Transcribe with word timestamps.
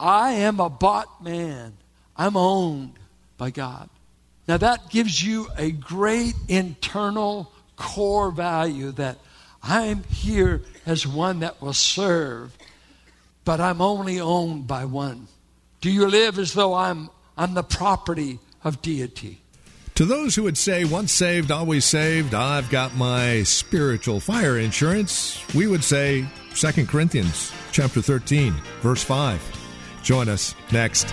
I 0.00 0.32
am 0.32 0.58
a 0.58 0.70
bought 0.70 1.22
man. 1.22 1.76
I'm 2.16 2.36
owned 2.36 2.94
by 3.36 3.50
God. 3.50 3.88
Now, 4.48 4.56
that 4.56 4.90
gives 4.90 5.22
you 5.22 5.48
a 5.56 5.70
great 5.70 6.34
internal 6.48 7.52
core 7.76 8.30
value 8.30 8.90
that 8.92 9.18
I'm 9.62 10.02
here 10.04 10.62
as 10.86 11.06
one 11.06 11.40
that 11.40 11.60
will 11.60 11.74
serve, 11.74 12.56
but 13.44 13.60
I'm 13.60 13.80
only 13.80 14.18
owned 14.18 14.66
by 14.66 14.86
one. 14.86 15.28
Do 15.80 15.90
you 15.90 16.06
live 16.06 16.38
as 16.38 16.54
though 16.54 16.74
I'm, 16.74 17.10
I'm 17.36 17.54
the 17.54 17.62
property 17.62 18.38
of 18.64 18.82
deity? 18.82 19.40
To 19.94 20.06
those 20.06 20.34
who 20.34 20.44
would 20.44 20.56
say, 20.56 20.84
once 20.84 21.12
saved, 21.12 21.50
always 21.50 21.84
saved, 21.84 22.34
I've 22.34 22.70
got 22.70 22.96
my 22.96 23.42
spiritual 23.42 24.18
fire 24.18 24.58
insurance, 24.58 25.44
we 25.54 25.66
would 25.66 25.84
say 25.84 26.26
2 26.54 26.86
Corinthians 26.86 27.52
chapter 27.70 28.00
13, 28.00 28.54
verse 28.80 29.02
5. 29.02 29.59
Join 30.02 30.28
us 30.28 30.54
next. 30.72 31.12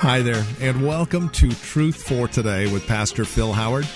Hi 0.00 0.22
there, 0.22 0.44
and 0.60 0.86
welcome 0.86 1.28
to 1.30 1.50
Truth 1.50 2.02
for 2.02 2.28
Today 2.28 2.72
with 2.72 2.86
Pastor 2.86 3.24
Phil 3.24 3.52
Howard, 3.52 3.86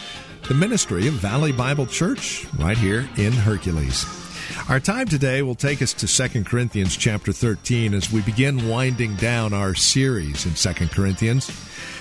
the 0.49 0.55
ministry 0.55 1.07
of 1.07 1.15
Valley 1.15 1.53
Bible 1.53 1.87
Church, 1.87 2.47
right 2.59 2.77
here 2.77 3.09
in 3.17 3.33
Hercules. 3.33 4.22
Our 4.69 4.81
time 4.81 5.09
today 5.09 5.43
will 5.43 5.55
take 5.55 5.83
us 5.83 5.93
to 5.95 6.07
2 6.07 6.45
Corinthians 6.45 6.97
chapter 6.97 7.33
13 7.33 7.95
as 7.95 8.13
we 8.13 8.23
begin 8.23 8.69
winding 8.69 9.17
down 9.17 9.53
our 9.53 9.75
series 9.75 10.47
in 10.47 10.55
2 10.55 10.89
Corinthians. 10.89 11.51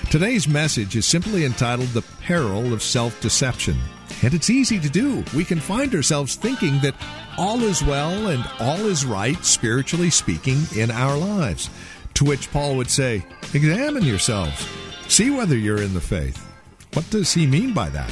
Today's 0.09 0.47
message 0.47 0.95
is 0.95 1.05
simply 1.05 1.45
entitled 1.45 1.89
The 1.89 2.03
Peril 2.21 2.73
of 2.73 2.81
Self 2.81 3.19
Deception. 3.21 3.77
And 4.23 4.33
it's 4.33 4.49
easy 4.49 4.79
to 4.79 4.89
do. 4.89 5.23
We 5.35 5.43
can 5.43 5.59
find 5.59 5.93
ourselves 5.95 6.35
thinking 6.35 6.79
that 6.81 6.95
all 7.37 7.61
is 7.63 7.83
well 7.83 8.27
and 8.27 8.45
all 8.59 8.85
is 8.85 9.05
right, 9.05 9.43
spiritually 9.43 10.09
speaking, 10.09 10.61
in 10.75 10.91
our 10.91 11.17
lives. 11.17 11.69
To 12.15 12.25
which 12.25 12.51
Paul 12.51 12.75
would 12.77 12.89
say, 12.89 13.25
Examine 13.53 14.03
yourselves, 14.03 14.67
see 15.07 15.31
whether 15.31 15.57
you're 15.57 15.81
in 15.81 15.93
the 15.93 16.01
faith. 16.01 16.37
What 16.93 17.09
does 17.09 17.33
he 17.33 17.47
mean 17.47 17.73
by 17.73 17.89
that? 17.89 18.11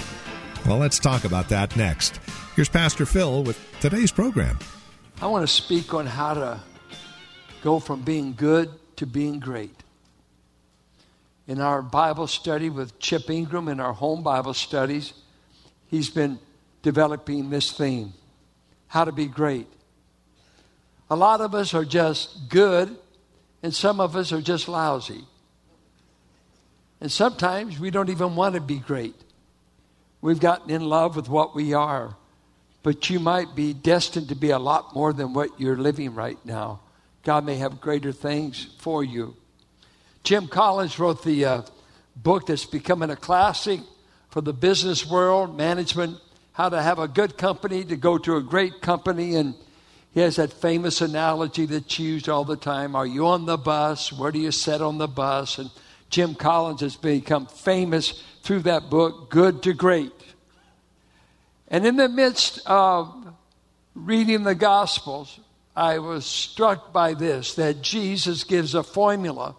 Well, 0.65 0.77
let's 0.77 0.99
talk 0.99 1.25
about 1.25 1.49
that 1.49 1.75
next. 1.75 2.19
Here's 2.59 2.67
Pastor 2.67 3.05
Phil 3.05 3.43
with 3.45 3.57
today's 3.79 4.11
program. 4.11 4.59
I 5.21 5.27
want 5.27 5.47
to 5.47 5.47
speak 5.47 5.93
on 5.93 6.05
how 6.05 6.33
to 6.33 6.59
go 7.61 7.79
from 7.79 8.01
being 8.01 8.33
good 8.33 8.69
to 8.97 9.05
being 9.05 9.39
great 9.39 9.81
in 11.47 11.61
our 11.61 11.81
Bible 11.81 12.27
study 12.27 12.69
with 12.69 12.99
Chip 12.99 13.29
Ingram 13.29 13.69
in 13.69 13.79
our 13.79 13.93
home 13.93 14.23
Bible 14.23 14.53
studies, 14.53 15.13
he's 15.87 16.09
been 16.09 16.37
developing 16.81 17.49
this 17.49 17.71
theme 17.71 18.11
how 18.87 19.05
to 19.05 19.13
be 19.13 19.27
great. 19.27 19.67
A 21.09 21.15
lot 21.15 21.39
of 21.39 21.55
us 21.55 21.73
are 21.73 21.85
just 21.85 22.49
good, 22.49 22.93
and 23.63 23.73
some 23.73 24.01
of 24.01 24.17
us 24.17 24.33
are 24.33 24.41
just 24.41 24.67
lousy. 24.67 25.23
And 26.99 27.09
sometimes 27.09 27.79
we 27.79 27.89
don't 27.89 28.09
even 28.09 28.35
want 28.35 28.55
to 28.55 28.59
be 28.59 28.79
great. 28.79 29.15
We've 30.19 30.41
gotten 30.41 30.69
in 30.69 30.81
love 30.81 31.15
with 31.15 31.29
what 31.29 31.55
we 31.55 31.73
are, 31.73 32.17
but 32.83 33.09
you 33.09 33.19
might 33.19 33.55
be 33.55 33.73
destined 33.73 34.29
to 34.29 34.35
be 34.35 34.51
a 34.51 34.59
lot 34.59 34.95
more 34.95 35.13
than 35.13 35.33
what 35.33 35.59
you're 35.59 35.77
living 35.77 36.13
right 36.13 36.37
now. 36.45 36.79
God 37.23 37.45
may 37.45 37.55
have 37.55 37.81
greater 37.81 38.11
things 38.11 38.67
for 38.79 39.03
you. 39.03 39.35
Jim 40.23 40.47
Collins 40.47 40.99
wrote 40.99 41.23
the 41.23 41.45
uh, 41.45 41.61
book 42.15 42.47
that's 42.47 42.65
becoming 42.65 43.09
a 43.09 43.15
classic 43.15 43.79
for 44.29 44.41
the 44.41 44.53
business 44.53 45.05
world, 45.05 45.57
management, 45.57 46.17
how 46.53 46.69
to 46.69 46.81
have 46.81 46.99
a 46.99 47.07
good 47.07 47.37
company 47.37 47.83
to 47.85 47.95
go 47.95 48.17
to 48.17 48.35
a 48.35 48.41
great 48.41 48.81
company. 48.81 49.35
And 49.35 49.55
he 50.13 50.19
has 50.21 50.37
that 50.37 50.53
famous 50.53 51.01
analogy 51.01 51.65
that's 51.65 51.99
used 51.99 52.29
all 52.29 52.45
the 52.45 52.57
time 52.57 52.95
Are 52.95 53.05
you 53.05 53.27
on 53.27 53.45
the 53.45 53.57
bus? 53.57 54.11
Where 54.13 54.31
do 54.31 54.39
you 54.39 54.51
sit 54.51 54.81
on 54.81 54.97
the 54.97 55.07
bus? 55.07 55.57
And 55.57 55.69
Jim 56.09 56.35
Collins 56.35 56.81
has 56.81 56.95
become 56.95 57.45
famous 57.45 58.23
through 58.43 58.61
that 58.61 58.89
book, 58.89 59.29
Good 59.29 59.63
to 59.63 59.73
Great. 59.73 60.11
And 61.69 61.85
in 61.85 61.97
the 61.97 62.09
midst 62.09 62.61
of 62.65 63.33
reading 63.93 64.43
the 64.43 64.55
Gospels, 64.55 65.39
I 65.75 65.99
was 65.99 66.25
struck 66.25 66.91
by 66.91 67.13
this 67.13 67.55
that 67.55 67.81
Jesus 67.81 68.43
gives 68.43 68.75
a 68.75 68.83
formula 68.83 69.55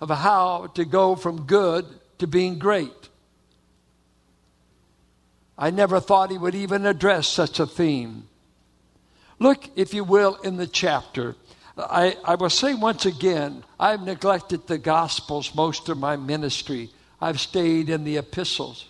of 0.00 0.10
how 0.10 0.66
to 0.74 0.84
go 0.84 1.16
from 1.16 1.46
good 1.46 1.86
to 2.18 2.26
being 2.26 2.58
great. 2.58 3.08
I 5.56 5.70
never 5.70 6.00
thought 6.00 6.30
he 6.30 6.38
would 6.38 6.54
even 6.54 6.84
address 6.84 7.28
such 7.28 7.60
a 7.60 7.66
theme. 7.66 8.28
Look, 9.38 9.68
if 9.76 9.94
you 9.94 10.04
will, 10.04 10.34
in 10.36 10.56
the 10.56 10.66
chapter. 10.66 11.36
I, 11.76 12.16
I 12.24 12.34
will 12.34 12.50
say 12.50 12.74
once 12.74 13.06
again, 13.06 13.64
I've 13.78 14.02
neglected 14.02 14.66
the 14.66 14.78
Gospels 14.78 15.54
most 15.54 15.88
of 15.88 15.98
my 15.98 16.16
ministry. 16.16 16.90
I've 17.20 17.40
stayed 17.40 17.88
in 17.88 18.04
the 18.04 18.16
epistles. 18.16 18.86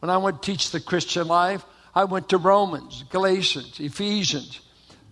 When 0.00 0.10
I 0.10 0.16
went 0.18 0.42
to 0.42 0.52
teach 0.52 0.70
the 0.70 0.80
Christian 0.80 1.28
life, 1.28 1.64
I 1.96 2.04
went 2.04 2.28
to 2.28 2.36
Romans, 2.36 3.04
Galatians, 3.08 3.80
Ephesians, 3.80 4.60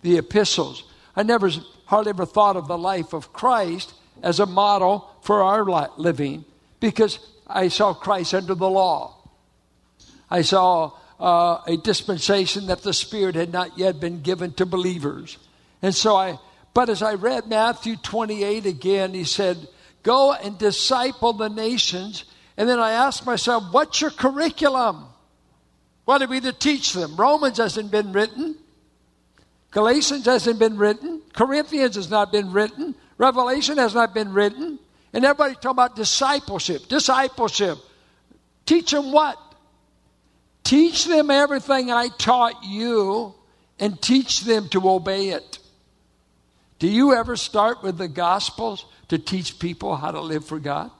the 0.03 0.19
epistles. 0.19 0.83
I 1.15 1.23
never 1.23 1.49
hardly 1.85 2.11
ever 2.11 2.27
thought 2.27 2.55
of 2.55 2.67
the 2.67 2.77
life 2.77 3.11
of 3.11 3.33
Christ 3.33 3.95
as 4.21 4.39
a 4.39 4.45
model 4.45 5.09
for 5.23 5.41
our 5.41 5.65
living 5.97 6.45
because 6.79 7.17
I 7.47 7.69
saw 7.69 7.95
Christ 7.95 8.35
under 8.35 8.53
the 8.53 8.69
law. 8.69 9.17
I 10.29 10.43
saw 10.43 10.91
uh, 11.19 11.61
a 11.65 11.75
dispensation 11.77 12.67
that 12.67 12.83
the 12.83 12.93
Spirit 12.93 13.33
had 13.33 13.51
not 13.51 13.79
yet 13.79 13.99
been 13.99 14.21
given 14.21 14.53
to 14.53 14.65
believers. 14.67 15.39
And 15.81 15.93
so 15.93 16.15
I, 16.15 16.37
but 16.75 16.89
as 16.89 17.01
I 17.01 17.15
read 17.15 17.47
Matthew 17.47 17.95
28 17.95 18.67
again, 18.67 19.15
he 19.15 19.23
said, 19.23 19.57
Go 20.03 20.33
and 20.33 20.55
disciple 20.59 21.33
the 21.33 21.49
nations. 21.49 22.25
And 22.57 22.69
then 22.69 22.79
I 22.79 22.91
asked 22.91 23.25
myself, 23.25 23.63
What's 23.71 24.01
your 24.01 24.11
curriculum? 24.11 25.07
What 26.05 26.21
are 26.21 26.27
we 26.27 26.39
to 26.41 26.53
teach 26.53 26.93
them? 26.93 27.15
Romans 27.15 27.57
hasn't 27.57 27.91
been 27.91 28.13
written. 28.13 28.55
Galatians 29.71 30.25
hasn't 30.25 30.59
been 30.59 30.77
written. 30.77 31.21
Corinthians 31.33 31.95
has 31.95 32.09
not 32.09 32.31
been 32.31 32.53
written. 32.53 32.95
Revelation 33.17 33.77
has 33.77 33.93
not 33.93 34.13
been 34.13 34.31
written. 34.31 34.79
And 35.11 35.25
everybody 35.25 35.55
talking 35.55 35.71
about 35.71 35.95
discipleship. 35.95 36.87
Discipleship. 36.87 37.77
Teach 38.65 38.91
them 38.91 39.11
what? 39.11 39.37
Teach 40.63 41.05
them 41.05 41.29
everything 41.29 41.91
I 41.91 42.07
taught 42.07 42.63
you 42.63 43.35
and 43.79 44.01
teach 44.01 44.41
them 44.41 44.69
to 44.69 44.89
obey 44.89 45.29
it. 45.29 45.59
Do 46.79 46.87
you 46.87 47.13
ever 47.13 47.35
start 47.35 47.83
with 47.83 47.97
the 47.97 48.07
Gospels 48.07 48.85
to 49.09 49.17
teach 49.17 49.59
people 49.59 49.95
how 49.95 50.11
to 50.11 50.21
live 50.21 50.45
for 50.45 50.59
God? 50.59 50.91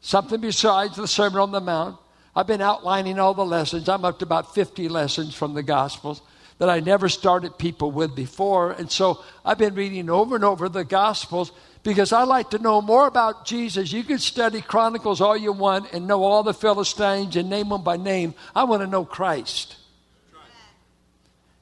Something 0.00 0.40
besides 0.40 0.96
the 0.96 1.08
Sermon 1.08 1.40
on 1.40 1.52
the 1.52 1.60
Mount. 1.60 1.98
I've 2.36 2.46
been 2.46 2.60
outlining 2.60 3.18
all 3.18 3.32
the 3.32 3.46
lessons. 3.46 3.88
I'm 3.88 4.04
up 4.04 4.18
to 4.18 4.26
about 4.26 4.54
50 4.54 4.90
lessons 4.90 5.34
from 5.34 5.54
the 5.54 5.62
Gospels 5.62 6.20
that 6.58 6.68
I 6.68 6.80
never 6.80 7.08
started 7.08 7.56
people 7.56 7.90
with 7.90 8.14
before. 8.14 8.72
And 8.72 8.92
so 8.92 9.24
I've 9.42 9.56
been 9.56 9.74
reading 9.74 10.10
over 10.10 10.34
and 10.34 10.44
over 10.44 10.68
the 10.68 10.84
Gospels 10.84 11.50
because 11.82 12.12
I 12.12 12.24
like 12.24 12.50
to 12.50 12.58
know 12.58 12.82
more 12.82 13.06
about 13.06 13.46
Jesus. 13.46 13.90
You 13.90 14.04
can 14.04 14.18
study 14.18 14.60
Chronicles 14.60 15.22
all 15.22 15.36
you 15.36 15.52
want 15.52 15.94
and 15.94 16.06
know 16.06 16.24
all 16.24 16.42
the 16.42 16.52
Philistines 16.52 17.36
and 17.36 17.48
name 17.48 17.70
them 17.70 17.82
by 17.82 17.96
name. 17.96 18.34
I 18.54 18.64
want 18.64 18.82
to 18.82 18.86
know 18.86 19.06
Christ. 19.06 19.76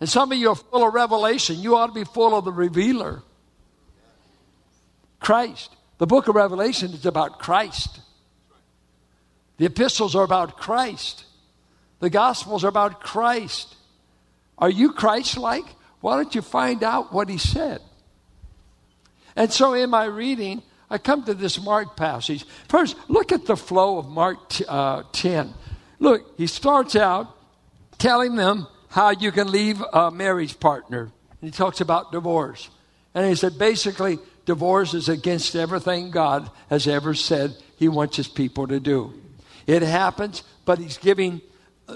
And 0.00 0.08
some 0.08 0.32
of 0.32 0.38
you 0.38 0.50
are 0.50 0.56
full 0.56 0.86
of 0.86 0.92
revelation. 0.92 1.60
You 1.60 1.76
ought 1.76 1.86
to 1.86 1.92
be 1.92 2.04
full 2.04 2.36
of 2.36 2.44
the 2.44 2.52
revealer. 2.52 3.22
Christ. 5.20 5.70
The 5.98 6.06
book 6.08 6.26
of 6.26 6.34
Revelation 6.34 6.92
is 6.92 7.06
about 7.06 7.38
Christ. 7.38 8.00
The 9.56 9.66
epistles 9.66 10.14
are 10.14 10.24
about 10.24 10.56
Christ. 10.56 11.24
The 12.00 12.10
gospels 12.10 12.64
are 12.64 12.68
about 12.68 13.00
Christ. 13.00 13.74
Are 14.58 14.70
you 14.70 14.92
Christ 14.92 15.36
like? 15.36 15.64
Why 16.00 16.16
don't 16.16 16.34
you 16.34 16.42
find 16.42 16.82
out 16.82 17.12
what 17.12 17.28
he 17.28 17.38
said? 17.38 17.80
And 19.36 19.52
so 19.52 19.74
in 19.74 19.90
my 19.90 20.04
reading, 20.04 20.62
I 20.90 20.98
come 20.98 21.24
to 21.24 21.34
this 21.34 21.60
Mark 21.60 21.96
passage. 21.96 22.44
First, 22.68 22.96
look 23.08 23.32
at 23.32 23.46
the 23.46 23.56
flow 23.56 23.98
of 23.98 24.08
Mark 24.08 24.48
t- 24.48 24.64
uh, 24.68 25.02
10. 25.12 25.54
Look, 25.98 26.36
he 26.36 26.46
starts 26.46 26.94
out 26.94 27.34
telling 27.98 28.36
them 28.36 28.66
how 28.88 29.10
you 29.10 29.32
can 29.32 29.50
leave 29.50 29.80
a 29.92 30.10
marriage 30.10 30.60
partner. 30.60 31.10
And 31.40 31.50
he 31.50 31.50
talks 31.50 31.80
about 31.80 32.12
divorce. 32.12 32.68
And 33.14 33.26
he 33.26 33.34
said 33.34 33.58
basically, 33.58 34.18
divorce 34.44 34.94
is 34.94 35.08
against 35.08 35.56
everything 35.56 36.10
God 36.10 36.50
has 36.68 36.86
ever 36.86 37.14
said 37.14 37.56
he 37.76 37.88
wants 37.88 38.16
his 38.16 38.28
people 38.28 38.66
to 38.68 38.78
do. 38.78 39.14
It 39.66 39.82
happens, 39.82 40.42
but 40.64 40.78
he's 40.78 40.98
giving 40.98 41.40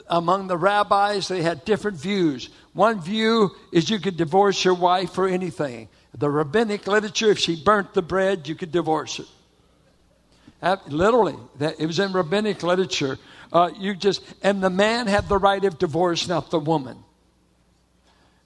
among 0.09 0.49
the 0.49 0.57
rabbis, 0.57 1.29
they 1.29 1.43
had 1.43 1.65
different 1.65 1.97
views. 1.97 2.51
One 2.73 3.01
view 3.01 3.55
is 3.73 3.89
you 3.89 3.99
could 3.99 4.17
divorce 4.17 4.65
your 4.65 4.75
wife 4.75 5.13
for 5.13 5.27
anything. 5.27 5.89
The 6.17 6.31
rabbinic 6.31 6.87
literature, 6.87 7.31
if 7.31 7.39
she 7.39 7.63
burnt 7.63 7.95
the 7.95 8.03
bread, 8.03 8.49
you 8.49 8.55
could 8.55 8.73
divorce 8.73 9.19
her. 9.19 10.79
literally, 10.89 11.37
that 11.59 11.81
it 11.81 11.87
was 11.87 11.99
in 11.99 12.13
rabbinic 12.13 12.63
literature. 12.63 13.19
Uh, 13.53 13.71
you 13.79 13.95
just 13.95 14.23
and 14.43 14.63
the 14.63 14.71
man 14.71 15.07
had 15.07 15.29
the 15.29 15.39
right 15.39 15.65
of 15.65 15.79
divorce, 15.79 16.29
not 16.29 16.51
the 16.51 16.59
woman. 16.59 16.99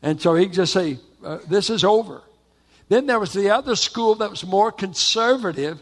And 0.01 0.21
so 0.21 0.35
he 0.35 0.47
just 0.47 0.73
say, 0.73 0.99
uh, 1.25 1.39
"This 1.49 1.71
is 1.71 1.83
over." 1.83 2.23
Then 2.89 3.07
there 3.07 3.19
was 3.19 3.33
the 3.33 3.51
other 3.51 3.75
school 3.75 4.17
that 4.17 4.31
was 4.31 4.45
more 4.45 4.71
conservative, 4.71 5.81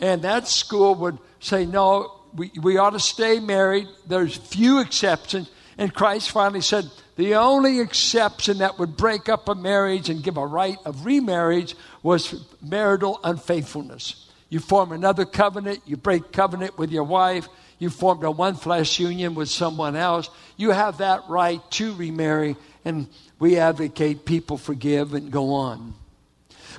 and 0.00 0.22
that 0.22 0.48
school 0.48 0.94
would 0.96 1.18
say, 1.38 1.66
"No, 1.66 2.15
we, 2.34 2.50
we 2.60 2.78
ought 2.78 2.90
to 2.90 3.00
stay 3.00 3.38
married." 3.40 3.88
There's 4.06 4.36
few 4.36 4.80
exceptions, 4.80 5.50
and 5.78 5.92
Christ 5.92 6.30
finally 6.30 6.60
said, 6.60 6.90
"The 7.16 7.34
only 7.34 7.80
exception 7.80 8.58
that 8.58 8.78
would 8.78 8.96
break 8.96 9.28
up 9.28 9.48
a 9.48 9.54
marriage 9.54 10.08
and 10.10 10.22
give 10.22 10.36
a 10.36 10.46
right 10.46 10.78
of 10.84 11.04
remarriage 11.04 11.76
was 12.02 12.34
marital 12.62 13.20
unfaithfulness." 13.22 14.26
You 14.48 14.60
form 14.60 14.92
another 14.92 15.24
covenant, 15.24 15.80
you 15.86 15.96
break 15.96 16.30
covenant 16.32 16.78
with 16.78 16.92
your 16.92 17.04
wife, 17.04 17.48
you 17.78 17.90
formed 17.90 18.22
a 18.22 18.30
one 18.30 18.54
flesh 18.54 18.98
union 19.00 19.34
with 19.34 19.50
someone 19.50 19.96
else. 19.96 20.30
You 20.56 20.70
have 20.70 20.98
that 20.98 21.24
right 21.28 21.60
to 21.72 21.94
remarry, 21.94 22.56
and 22.84 23.08
we 23.38 23.58
advocate 23.58 24.24
people 24.24 24.56
forgive 24.56 25.14
and 25.14 25.30
go 25.30 25.52
on. 25.52 25.94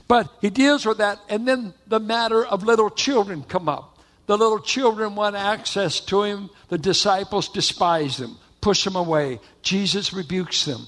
But 0.08 0.30
he 0.40 0.50
deals 0.50 0.86
with 0.86 1.00
that, 1.00 1.20
and 1.28 1.48
then 1.48 1.74
the 1.86 2.00
matter 2.00 2.46
of 2.46 2.64
little 2.64 2.90
children 2.90 3.44
come 3.44 3.68
up. 3.68 3.97
The 4.28 4.38
little 4.38 4.60
children 4.60 5.16
want 5.16 5.36
access 5.36 6.00
to 6.02 6.24
him. 6.24 6.50
The 6.68 6.78
disciples 6.78 7.50
despise 7.50 8.18
them, 8.18 8.38
push 8.62 8.84
them 8.84 8.96
away. 8.96 9.40
Jesus 9.62 10.14
rebukes 10.14 10.66
them. 10.66 10.86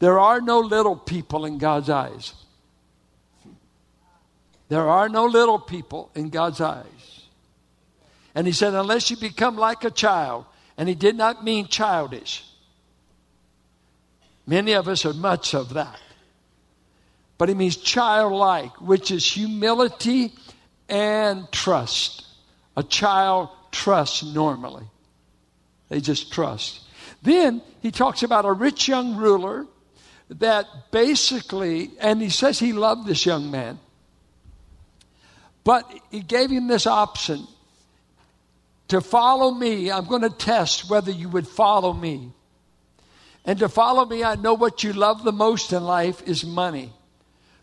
There 0.00 0.18
are 0.18 0.40
no 0.40 0.60
little 0.60 0.96
people 0.96 1.44
in 1.44 1.58
God's 1.58 1.88
eyes. 1.88 2.34
There 4.68 4.88
are 4.88 5.08
no 5.08 5.26
little 5.26 5.58
people 5.58 6.10
in 6.14 6.30
God's 6.30 6.60
eyes. 6.60 6.86
And 8.34 8.46
he 8.46 8.52
said, 8.52 8.74
unless 8.74 9.10
you 9.10 9.16
become 9.16 9.56
like 9.56 9.84
a 9.84 9.90
child, 9.90 10.44
and 10.76 10.88
he 10.88 10.94
did 10.94 11.16
not 11.16 11.44
mean 11.44 11.66
childish. 11.66 12.44
Many 14.46 14.72
of 14.72 14.88
us 14.88 15.04
are 15.04 15.12
much 15.12 15.54
of 15.54 15.74
that. 15.74 16.00
But 17.38 17.48
he 17.48 17.54
means 17.54 17.76
childlike, 17.76 18.80
which 18.80 19.10
is 19.10 19.24
humility 19.24 20.32
and 20.88 21.50
trust. 21.52 22.26
A 22.76 22.82
child 22.82 23.50
trusts 23.72 24.22
normally, 24.22 24.84
they 25.88 26.00
just 26.00 26.32
trust. 26.32 26.80
Then 27.22 27.62
he 27.82 27.90
talks 27.90 28.22
about 28.22 28.44
a 28.44 28.52
rich 28.52 28.88
young 28.88 29.16
ruler 29.16 29.66
that 30.30 30.66
basically, 30.90 31.90
and 32.00 32.22
he 32.22 32.30
says 32.30 32.58
he 32.58 32.72
loved 32.72 33.06
this 33.06 33.26
young 33.26 33.50
man. 33.50 33.78
But 35.64 35.90
he 36.10 36.20
gave 36.20 36.50
him 36.50 36.68
this 36.68 36.86
option 36.86 37.46
to 38.88 39.00
follow 39.00 39.50
me. 39.50 39.90
I'm 39.90 40.06
going 40.06 40.22
to 40.22 40.30
test 40.30 40.88
whether 40.88 41.10
you 41.10 41.28
would 41.28 41.46
follow 41.46 41.92
me. 41.92 42.32
And 43.44 43.58
to 43.58 43.68
follow 43.68 44.04
me, 44.04 44.22
I 44.24 44.36
know 44.36 44.54
what 44.54 44.84
you 44.84 44.92
love 44.92 45.24
the 45.24 45.32
most 45.32 45.72
in 45.72 45.84
life 45.84 46.22
is 46.26 46.44
money. 46.44 46.92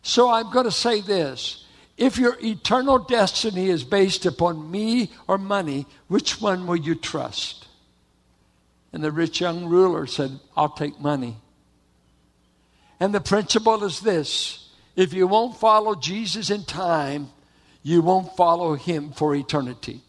So 0.02 0.30
I'm 0.30 0.52
going 0.52 0.66
to 0.66 0.72
say 0.72 1.02
this. 1.02 1.66
If 1.98 2.20
your 2.20 2.38
eternal 2.44 3.00
destiny 3.00 3.70
is 3.70 3.84
based 3.84 4.26
upon 4.26 4.70
me 4.70 5.12
or 5.28 5.40
money, 5.40 5.88
which 6.08 6.40
one 6.40 6.68
will 6.68 6.76
you 6.76 6.94
trust? 6.94 7.68
And 8.94 9.04
the 9.04 9.12
rich 9.12 9.42
young 9.42 9.66
ruler 9.66 10.06
said, 10.06 10.40
I'll 10.56 10.70
take 10.70 11.00
money. 11.00 11.38
And 13.00 13.14
the 13.14 13.22
principle 13.22 13.84
is 13.84 14.00
this 14.00 14.70
if 14.96 15.14
you 15.14 15.28
won't 15.28 15.58
follow 15.58 15.96
Jesus 15.96 16.50
in 16.50 16.64
time, 16.64 17.30
you 17.84 18.02
won't 18.02 18.36
follow 18.36 18.76
him 18.76 19.12
for 19.12 19.36
eternity. 19.36 20.02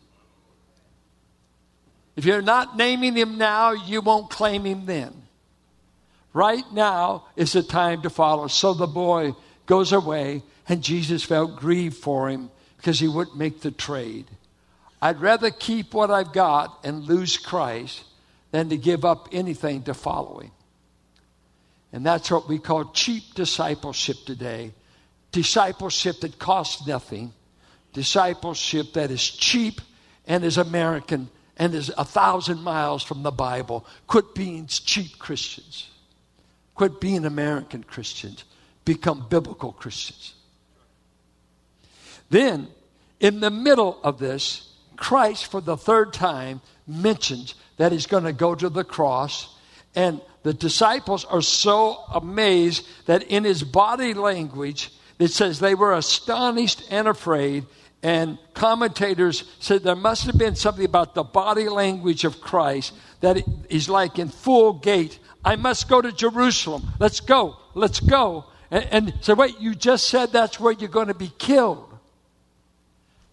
If 2.16 2.24
you're 2.24 2.42
not 2.42 2.76
naming 2.76 3.14
him 3.14 3.38
now, 3.38 3.72
you 3.72 4.00
won't 4.00 4.30
claim 4.30 4.64
him 4.64 4.86
then. 4.86 5.14
Right 6.32 6.64
now 6.72 7.26
is 7.36 7.52
the 7.52 7.62
time 7.62 8.02
to 8.02 8.10
follow. 8.10 8.48
So 8.48 8.74
the 8.74 8.86
boy 8.86 9.34
goes 9.66 9.92
away, 9.92 10.42
and 10.68 10.82
Jesus 10.82 11.24
felt 11.24 11.56
grieved 11.56 11.96
for 11.96 12.28
him 12.28 12.50
because 12.76 13.00
he 13.00 13.08
wouldn't 13.08 13.36
make 13.36 13.60
the 13.60 13.70
trade. 13.70 14.26
I'd 15.00 15.20
rather 15.20 15.50
keep 15.50 15.94
what 15.94 16.10
I've 16.10 16.32
got 16.32 16.80
and 16.84 17.04
lose 17.04 17.38
Christ 17.38 18.04
than 18.50 18.68
to 18.68 18.76
give 18.76 19.04
up 19.04 19.28
anything 19.32 19.82
to 19.82 19.94
follow 19.94 20.40
him. 20.40 20.50
And 21.92 22.04
that's 22.04 22.30
what 22.30 22.48
we 22.48 22.58
call 22.58 22.90
cheap 22.92 23.34
discipleship 23.34 24.16
today. 24.26 24.72
Discipleship 25.32 26.20
that 26.20 26.38
costs 26.38 26.86
nothing, 26.86 27.32
discipleship 27.92 28.92
that 28.94 29.10
is 29.10 29.22
cheap 29.22 29.80
and 30.26 30.44
is 30.44 30.58
American 30.58 31.28
and 31.56 31.74
is 31.74 31.90
a 31.98 32.04
thousand 32.04 32.62
miles 32.62 33.02
from 33.02 33.22
the 33.22 33.30
Bible. 33.30 33.86
Quit 34.06 34.34
being 34.34 34.66
cheap 34.66 35.18
Christians. 35.18 35.90
Quit 36.74 37.00
being 37.00 37.24
American 37.24 37.82
Christians. 37.82 38.44
Become 38.84 39.26
biblical 39.28 39.72
Christians. 39.72 40.34
Then, 42.30 42.68
in 43.20 43.40
the 43.40 43.50
middle 43.50 43.98
of 44.02 44.18
this, 44.18 44.72
Christ, 44.96 45.50
for 45.50 45.60
the 45.60 45.76
third 45.76 46.12
time, 46.12 46.60
mentions 46.86 47.54
that 47.76 47.92
he's 47.92 48.06
going 48.06 48.24
to 48.24 48.32
go 48.32 48.54
to 48.54 48.68
the 48.68 48.84
cross. 48.84 49.54
And 49.94 50.20
the 50.42 50.54
disciples 50.54 51.24
are 51.24 51.42
so 51.42 52.02
amazed 52.12 52.86
that 53.06 53.24
in 53.24 53.44
his 53.44 53.62
body 53.62 54.14
language, 54.14 54.90
it 55.18 55.28
says 55.28 55.58
they 55.58 55.74
were 55.74 55.94
astonished 55.94 56.82
and 56.90 57.08
afraid. 57.08 57.66
And 58.02 58.38
commentators 58.54 59.44
said 59.58 59.82
there 59.82 59.96
must 59.96 60.24
have 60.26 60.38
been 60.38 60.54
something 60.54 60.84
about 60.84 61.14
the 61.14 61.24
body 61.24 61.68
language 61.68 62.24
of 62.24 62.40
Christ 62.40 62.92
that 63.20 63.42
he's 63.68 63.88
like 63.88 64.18
in 64.18 64.28
full 64.28 64.74
gait. 64.74 65.18
I 65.44 65.56
must 65.56 65.88
go 65.88 66.00
to 66.00 66.12
Jerusalem. 66.12 66.86
Let's 67.00 67.20
go. 67.20 67.56
Let's 67.74 68.00
go. 68.00 68.44
And, 68.70 68.86
and 68.90 69.14
so, 69.20 69.34
wait, 69.34 69.60
you 69.60 69.74
just 69.74 70.08
said 70.08 70.32
that's 70.32 70.60
where 70.60 70.72
you're 70.72 70.88
going 70.88 71.08
to 71.08 71.14
be 71.14 71.32
killed. 71.38 71.87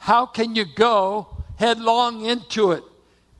How 0.05 0.27
can 0.27 0.53
you 0.53 0.65
go 0.65 1.35
headlong 1.55 2.25
into 2.25 2.73
it? 2.73 2.83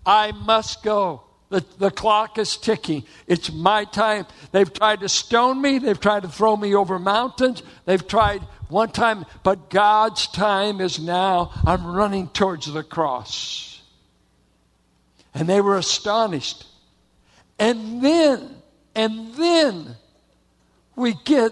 I 0.04 0.32
must 0.32 0.82
go. 0.82 1.22
The, 1.50 1.64
the 1.78 1.92
clock 1.92 2.40
is 2.40 2.58
ticking. 2.58 3.04
It's 3.28 3.52
my 3.54 3.86
time. 3.86 4.26
They've 4.52 4.74
tried 4.74 5.02
to 5.02 5.10
stone 5.10 5.62
me. 5.62 5.78
They've 5.78 6.00
tried 6.00 6.24
to 6.24 6.28
throw 6.28 6.58
me 6.58 6.74
over 6.74 6.98
mountains. 6.98 7.62
They've 7.86 8.08
tried 8.08 8.42
one 8.68 8.90
time, 8.90 9.28
but 9.44 9.70
God's 9.70 10.26
time 10.26 10.82
is 10.82 10.98
now. 11.00 11.52
I'm 11.68 11.86
running 11.86 12.30
towards 12.30 12.66
the 12.66 12.82
cross. 12.82 13.80
And 15.36 15.48
they 15.48 15.62
were 15.62 15.78
astonished. 15.78 16.66
And 17.60 18.02
then, 18.02 18.56
and 18.96 19.36
then 19.36 19.98
we 20.96 21.14
get 21.26 21.52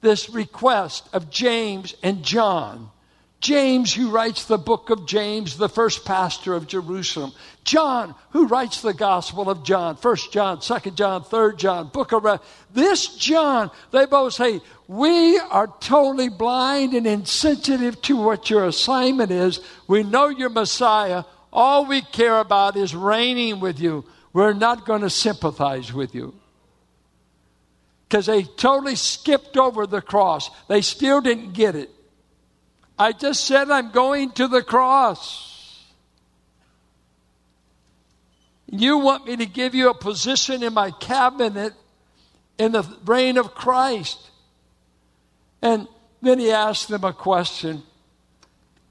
this 0.00 0.30
request 0.30 1.10
of 1.12 1.28
James 1.28 1.94
and 2.02 2.22
John. 2.22 2.90
James, 3.40 3.92
who 3.92 4.10
writes 4.10 4.44
the 4.44 4.58
book 4.58 4.90
of 4.90 5.06
James, 5.06 5.56
the 5.56 5.68
first 5.68 6.04
pastor 6.04 6.54
of 6.54 6.66
Jerusalem. 6.66 7.32
John, 7.64 8.14
who 8.30 8.46
writes 8.46 8.80
the 8.80 8.94
Gospel 8.94 9.50
of 9.50 9.62
John, 9.62 9.96
First 9.96 10.32
John, 10.32 10.62
Second 10.62 10.96
John, 10.96 11.22
Third 11.22 11.58
John, 11.58 11.88
Book 11.88 12.12
of 12.12 12.24
Re- 12.24 12.38
This 12.72 13.14
John, 13.16 13.70
they 13.90 14.06
both 14.06 14.32
say, 14.32 14.60
we 14.88 15.38
are 15.38 15.66
totally 15.80 16.28
blind 16.28 16.94
and 16.94 17.06
insensitive 17.06 18.00
to 18.02 18.16
what 18.16 18.48
your 18.48 18.64
assignment 18.64 19.30
is. 19.30 19.60
We 19.86 20.02
know 20.02 20.28
you're 20.28 20.48
Messiah. 20.48 21.24
All 21.52 21.86
we 21.86 22.02
care 22.02 22.38
about 22.38 22.76
is 22.76 22.94
reigning 22.94 23.60
with 23.60 23.80
you. 23.80 24.04
We're 24.32 24.54
not 24.54 24.86
going 24.86 25.02
to 25.02 25.10
sympathize 25.10 25.92
with 25.92 26.14
you. 26.14 26.34
Because 28.08 28.26
they 28.26 28.44
totally 28.44 28.94
skipped 28.94 29.56
over 29.56 29.86
the 29.86 30.00
cross. 30.00 30.50
They 30.68 30.80
still 30.80 31.20
didn't 31.20 31.52
get 31.52 31.74
it. 31.74 31.90
I 32.98 33.12
just 33.12 33.44
said 33.44 33.70
I'm 33.70 33.90
going 33.90 34.30
to 34.32 34.48
the 34.48 34.62
cross. 34.62 35.84
You 38.68 38.98
want 38.98 39.26
me 39.26 39.36
to 39.36 39.46
give 39.46 39.74
you 39.74 39.90
a 39.90 39.94
position 39.94 40.62
in 40.62 40.74
my 40.74 40.90
cabinet 40.90 41.72
in 42.58 42.72
the 42.72 42.82
reign 43.04 43.38
of 43.38 43.54
Christ. 43.54 44.30
And 45.62 45.86
then 46.22 46.38
he 46.38 46.50
asked 46.50 46.88
them 46.88 47.04
a 47.04 47.12
question 47.12 47.82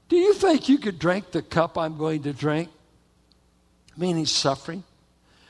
Do 0.08 0.16
you 0.16 0.34
think 0.34 0.68
you 0.68 0.78
could 0.78 0.98
drink 0.98 1.32
the 1.32 1.42
cup 1.42 1.76
I'm 1.76 1.98
going 1.98 2.22
to 2.22 2.32
drink? 2.32 2.70
Meaning 3.96 4.26
suffering. 4.26 4.84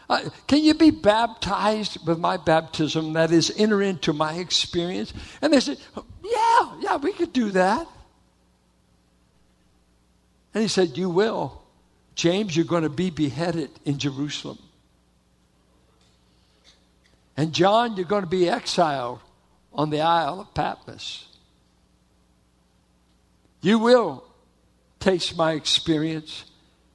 Uh, 0.09 0.29
can 0.47 0.63
you 0.63 0.75
be 0.75 0.91
baptized 0.91 2.07
with 2.07 2.19
my 2.19 2.37
baptism? 2.37 3.15
That 3.15 3.33
is, 3.33 3.53
enter 3.57 3.83
into 3.83 4.13
my 4.13 4.35
experience. 4.35 5.13
And 5.43 5.53
they 5.53 5.61
said, 5.61 5.79
Yeah, 6.25 6.75
yeah, 6.81 6.97
we 6.97 7.13
could 7.13 7.33
do 7.33 7.51
that. 7.51 7.89
And 10.57 10.63
he 10.63 10.69
said, 10.69 10.97
You 10.97 11.11
will. 11.11 11.61
James, 12.15 12.57
you're 12.57 12.65
going 12.65 12.85
to 12.85 12.89
be 12.89 13.11
beheaded 13.11 13.69
in 13.85 13.99
Jerusalem. 13.99 14.59
And 17.37 17.53
John, 17.53 17.95
you're 17.95 18.07
going 18.07 18.25
to 18.25 18.27
be 18.27 18.49
exiled 18.49 19.19
on 19.71 19.91
the 19.91 20.01
Isle 20.01 20.41
of 20.41 20.55
Patmos. 20.55 21.29
You 23.61 23.79
will 23.79 24.25
taste 24.99 25.37
my 25.37 25.53
experience. 25.53 26.47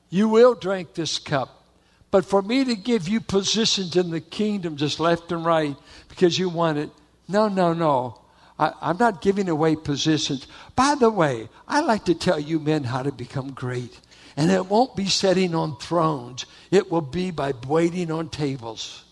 You 0.10 0.28
will 0.28 0.56
drink 0.56 0.96
this 0.96 1.20
cup. 1.20 1.64
But 2.10 2.26
for 2.26 2.42
me 2.42 2.66
to 2.66 2.76
give 2.76 3.08
you 3.08 3.22
positions 3.22 3.96
in 3.96 4.10
the 4.10 4.22
kingdom 4.22 4.76
just 4.76 5.00
left 5.00 5.32
and 5.32 5.46
right 5.46 5.76
because 6.10 6.40
you 6.40 6.50
want 6.50 6.80
it, 6.80 6.90
no, 7.28 7.48
no, 7.48 7.74
no. 7.74 8.21
I, 8.62 8.74
I'm 8.80 8.98
not 8.98 9.22
giving 9.22 9.50
away 9.50 9.76
positions. 9.76 10.48
By 10.76 10.96
the 10.96 11.10
way, 11.10 11.50
I 11.68 11.82
like 11.82 12.06
to 12.06 12.16
tell 12.16 12.40
you 12.40 12.60
men 12.60 12.84
how 12.84 13.02
to 13.04 13.12
become 13.12 13.52
great. 13.52 14.00
And 14.38 14.50
it 14.50 14.68
won't 14.68 14.96
be 14.96 15.08
sitting 15.08 15.54
on 15.54 15.78
thrones, 15.78 16.46
it 16.70 16.90
will 16.90 17.02
be 17.02 17.32
by 17.32 17.54
waiting 17.68 18.12
on 18.12 18.30
tables 18.30 19.04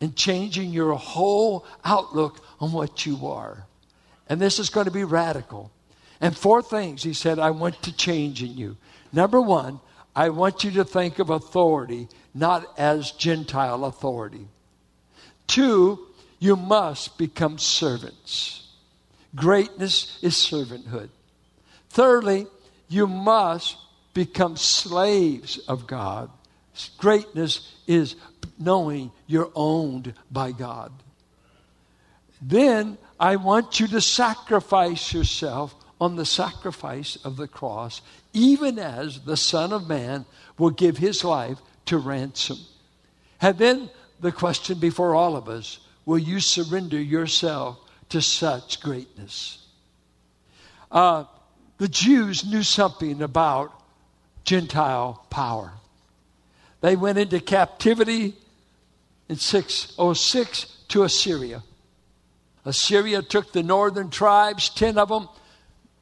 and 0.00 0.14
changing 0.14 0.70
your 0.70 0.94
whole 0.94 1.64
outlook 1.84 2.44
on 2.60 2.72
what 2.72 3.06
you 3.06 3.26
are. 3.26 3.66
And 4.28 4.40
this 4.40 4.58
is 4.58 4.70
going 4.70 4.86
to 4.86 4.92
be 4.92 5.04
radical. 5.04 5.72
And 6.20 6.36
four 6.36 6.62
things 6.62 7.02
he 7.02 7.14
said, 7.14 7.38
I 7.38 7.50
want 7.50 7.82
to 7.82 7.96
change 7.96 8.42
in 8.42 8.56
you. 8.56 8.76
Number 9.12 9.40
one, 9.40 9.80
I 10.14 10.28
want 10.28 10.62
you 10.62 10.70
to 10.72 10.84
think 10.84 11.18
of 11.18 11.30
authority 11.30 12.08
not 12.34 12.78
as 12.78 13.10
Gentile 13.12 13.84
authority. 13.84 14.46
Two, 15.46 16.06
you 16.42 16.56
must 16.56 17.18
become 17.18 17.56
servants. 17.56 18.66
Greatness 19.32 20.18
is 20.22 20.34
servanthood. 20.34 21.08
Thirdly, 21.90 22.48
you 22.88 23.06
must 23.06 23.76
become 24.12 24.56
slaves 24.56 25.58
of 25.68 25.86
God. 25.86 26.30
Greatness 26.98 27.72
is 27.86 28.16
knowing 28.58 29.12
you're 29.28 29.52
owned 29.54 30.14
by 30.32 30.50
God. 30.50 30.90
Then 32.40 32.98
I 33.20 33.36
want 33.36 33.78
you 33.78 33.86
to 33.86 34.00
sacrifice 34.00 35.14
yourself 35.14 35.72
on 36.00 36.16
the 36.16 36.26
sacrifice 36.26 37.14
of 37.24 37.36
the 37.36 37.46
cross, 37.46 38.02
even 38.32 38.80
as 38.80 39.20
the 39.20 39.36
Son 39.36 39.72
of 39.72 39.86
Man 39.86 40.24
will 40.58 40.70
give 40.70 40.96
his 40.96 41.22
life 41.22 41.58
to 41.86 41.98
ransom. 41.98 42.58
And 43.40 43.56
then 43.58 43.90
the 44.18 44.32
question 44.32 44.80
before 44.80 45.14
all 45.14 45.36
of 45.36 45.48
us 45.48 45.78
will 46.04 46.18
you 46.18 46.40
surrender 46.40 47.00
yourself 47.00 47.78
to 48.10 48.20
such 48.20 48.80
greatness? 48.80 49.66
Uh, 50.90 51.24
the 51.78 51.88
Jews 51.88 52.44
knew 52.44 52.62
something 52.62 53.22
about 53.22 53.72
Gentile 54.44 55.24
power. 55.30 55.72
They 56.80 56.96
went 56.96 57.18
into 57.18 57.40
captivity 57.40 58.34
in 59.28 59.36
606 59.36 60.66
to 60.88 61.04
Assyria. 61.04 61.62
Assyria 62.64 63.22
took 63.22 63.52
the 63.52 63.62
northern 63.62 64.10
tribes, 64.10 64.68
10 64.68 64.98
of 64.98 65.08
them, 65.08 65.28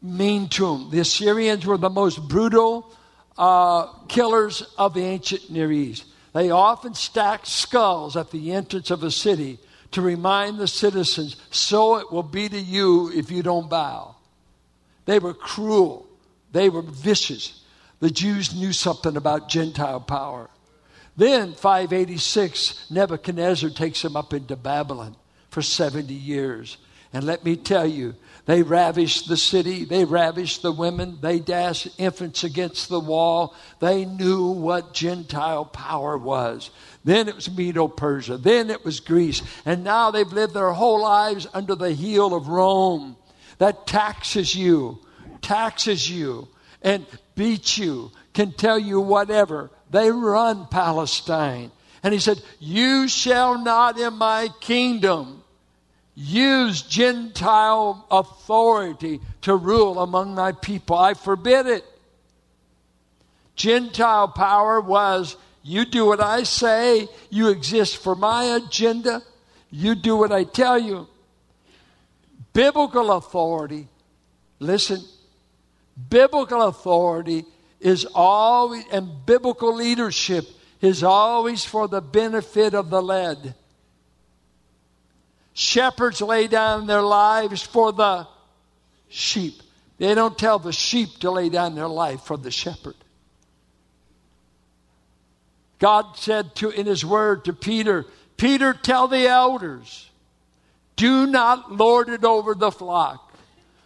mean 0.02 0.48
to 0.48 0.66
them. 0.66 0.90
The 0.90 1.00
Assyrians 1.00 1.64
were 1.64 1.76
the 1.76 1.90
most 1.90 2.28
brutal 2.28 2.92
uh, 3.38 3.86
killers 4.08 4.62
of 4.76 4.94
the 4.94 5.02
ancient 5.02 5.50
Near 5.50 5.70
East. 5.70 6.04
They 6.32 6.50
often 6.50 6.94
stacked 6.94 7.46
skulls 7.46 8.16
at 8.16 8.30
the 8.30 8.52
entrance 8.52 8.90
of 8.90 9.02
a 9.02 9.10
city 9.10 9.58
to 9.92 10.02
remind 10.02 10.58
the 10.58 10.68
citizens, 10.68 11.36
so 11.50 11.96
it 11.96 12.12
will 12.12 12.22
be 12.22 12.48
to 12.48 12.60
you 12.60 13.10
if 13.12 13.30
you 13.30 13.42
don't 13.42 13.68
bow. 13.68 14.14
They 15.06 15.18
were 15.18 15.34
cruel, 15.34 16.06
they 16.52 16.68
were 16.68 16.82
vicious. 16.82 17.62
The 18.00 18.10
Jews 18.10 18.54
knew 18.54 18.72
something 18.72 19.16
about 19.16 19.48
Gentile 19.48 20.00
power. 20.00 20.48
Then, 21.16 21.52
586, 21.52 22.90
Nebuchadnezzar 22.90 23.70
takes 23.70 24.00
them 24.00 24.16
up 24.16 24.32
into 24.32 24.56
Babylon 24.56 25.16
for 25.50 25.60
70 25.60 26.14
years. 26.14 26.78
And 27.12 27.24
let 27.24 27.44
me 27.44 27.56
tell 27.56 27.86
you, 27.86 28.14
they 28.46 28.62
ravished 28.62 29.28
the 29.28 29.36
city, 29.36 29.84
they 29.84 30.04
ravished 30.04 30.62
the 30.62 30.72
women, 30.72 31.18
they 31.20 31.40
dashed 31.40 31.88
infants 31.98 32.44
against 32.44 32.88
the 32.88 33.00
wall. 33.00 33.54
They 33.80 34.04
knew 34.04 34.46
what 34.46 34.94
Gentile 34.94 35.64
power 35.64 36.16
was. 36.16 36.70
Then 37.04 37.28
it 37.28 37.34
was 37.34 37.50
Medo 37.50 37.88
Persia, 37.88 38.36
then 38.36 38.68
it 38.68 38.84
was 38.84 39.00
Greece, 39.00 39.42
and 39.64 39.82
now 39.84 40.10
they've 40.10 40.30
lived 40.30 40.52
their 40.52 40.72
whole 40.72 41.00
lives 41.00 41.46
under 41.54 41.74
the 41.74 41.92
heel 41.92 42.34
of 42.34 42.48
Rome 42.48 43.16
that 43.58 43.86
taxes 43.86 44.54
you, 44.54 44.98
taxes 45.40 46.10
you, 46.10 46.48
and 46.82 47.06
beats 47.34 47.78
you, 47.78 48.10
can 48.34 48.52
tell 48.52 48.78
you 48.78 49.00
whatever. 49.00 49.70
They 49.90 50.10
run 50.10 50.66
Palestine. 50.66 51.70
And 52.02 52.14
he 52.14 52.20
said, 52.20 52.40
You 52.58 53.08
shall 53.08 53.62
not 53.62 53.98
in 53.98 54.14
my 54.14 54.48
kingdom 54.60 55.42
use 56.14 56.82
Gentile 56.82 58.06
authority 58.10 59.20
to 59.42 59.56
rule 59.56 59.98
among 60.00 60.34
my 60.34 60.52
people. 60.52 60.96
I 60.96 61.14
forbid 61.14 61.66
it. 61.66 61.84
Gentile 63.56 64.28
power 64.28 64.80
was 64.80 65.36
you 65.62 65.84
do 65.84 66.06
what 66.06 66.20
I 66.20 66.42
say, 66.44 67.08
you 67.28 67.48
exist 67.48 67.98
for 67.98 68.14
my 68.14 68.44
agenda, 68.44 69.22
you 69.70 69.94
do 69.94 70.16
what 70.16 70.32
I 70.32 70.44
tell 70.44 70.78
you. 70.78 71.06
Biblical 72.52 73.12
authority, 73.12 73.88
listen, 74.58 75.02
biblical 76.08 76.62
authority 76.62 77.44
is 77.78 78.06
always, 78.14 78.84
and 78.90 79.24
biblical 79.24 79.74
leadership 79.74 80.46
is 80.80 81.02
always 81.02 81.64
for 81.64 81.88
the 81.88 82.00
benefit 82.00 82.74
of 82.74 82.90
the 82.90 83.02
led. 83.02 83.54
Shepherds 85.52 86.20
lay 86.22 86.46
down 86.46 86.86
their 86.86 87.02
lives 87.02 87.62
for 87.62 87.92
the 87.92 88.26
sheep. 89.08 89.62
They 89.98 90.14
don't 90.14 90.38
tell 90.38 90.58
the 90.58 90.72
sheep 90.72 91.18
to 91.20 91.30
lay 91.30 91.50
down 91.50 91.74
their 91.74 91.88
life 91.88 92.22
for 92.22 92.38
the 92.38 92.50
shepherd. 92.50 92.94
God 95.80 96.16
said 96.16 96.54
to 96.56 96.70
in 96.70 96.86
his 96.86 97.04
word 97.04 97.44
to 97.46 97.52
Peter, 97.52 98.06
Peter, 98.36 98.72
tell 98.72 99.08
the 99.08 99.26
elders, 99.26 100.08
do 100.94 101.26
not 101.26 101.72
lord 101.72 102.08
it 102.08 102.24
over 102.24 102.54
the 102.54 102.70
flock, 102.70 103.34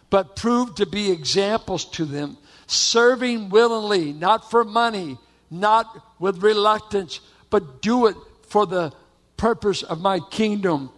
but 0.09 0.35
prove 0.35 0.75
to 0.75 0.85
be 0.85 1.11
examples 1.11 1.85
to 1.85 2.05
them, 2.05 2.37
serving 2.67 3.49
willingly, 3.49 4.13
not 4.13 4.51
for 4.51 4.63
money, 4.63 5.17
not 5.49 6.03
with 6.19 6.43
reluctance, 6.43 7.21
but 7.49 7.81
do 7.81 8.07
it 8.07 8.15
for 8.47 8.65
the 8.65 8.91
purpose 9.37 9.81
of 9.81 10.01
my 10.01 10.19
kingdom. 10.31 10.89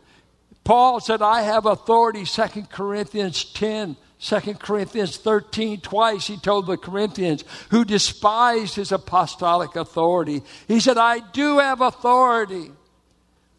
Paul 0.63 0.99
said, 0.99 1.21
I 1.21 1.43
have 1.43 1.65
authority, 1.65 2.25
2 2.25 2.63
Corinthians 2.71 3.43
10, 3.45 3.95
2 4.19 4.55
Corinthians 4.55 5.17
13, 5.17 5.81
twice 5.81 6.25
he 6.25 6.37
told 6.37 6.65
the 6.65 6.77
Corinthians 6.77 7.43
who 7.69 7.85
despised 7.85 8.75
his 8.75 8.91
apostolic 8.91 9.75
authority. 9.75 10.41
He 10.67 10.79
said, 10.79 10.97
I 10.97 11.19
do 11.19 11.59
have 11.59 11.81
authority, 11.81 12.71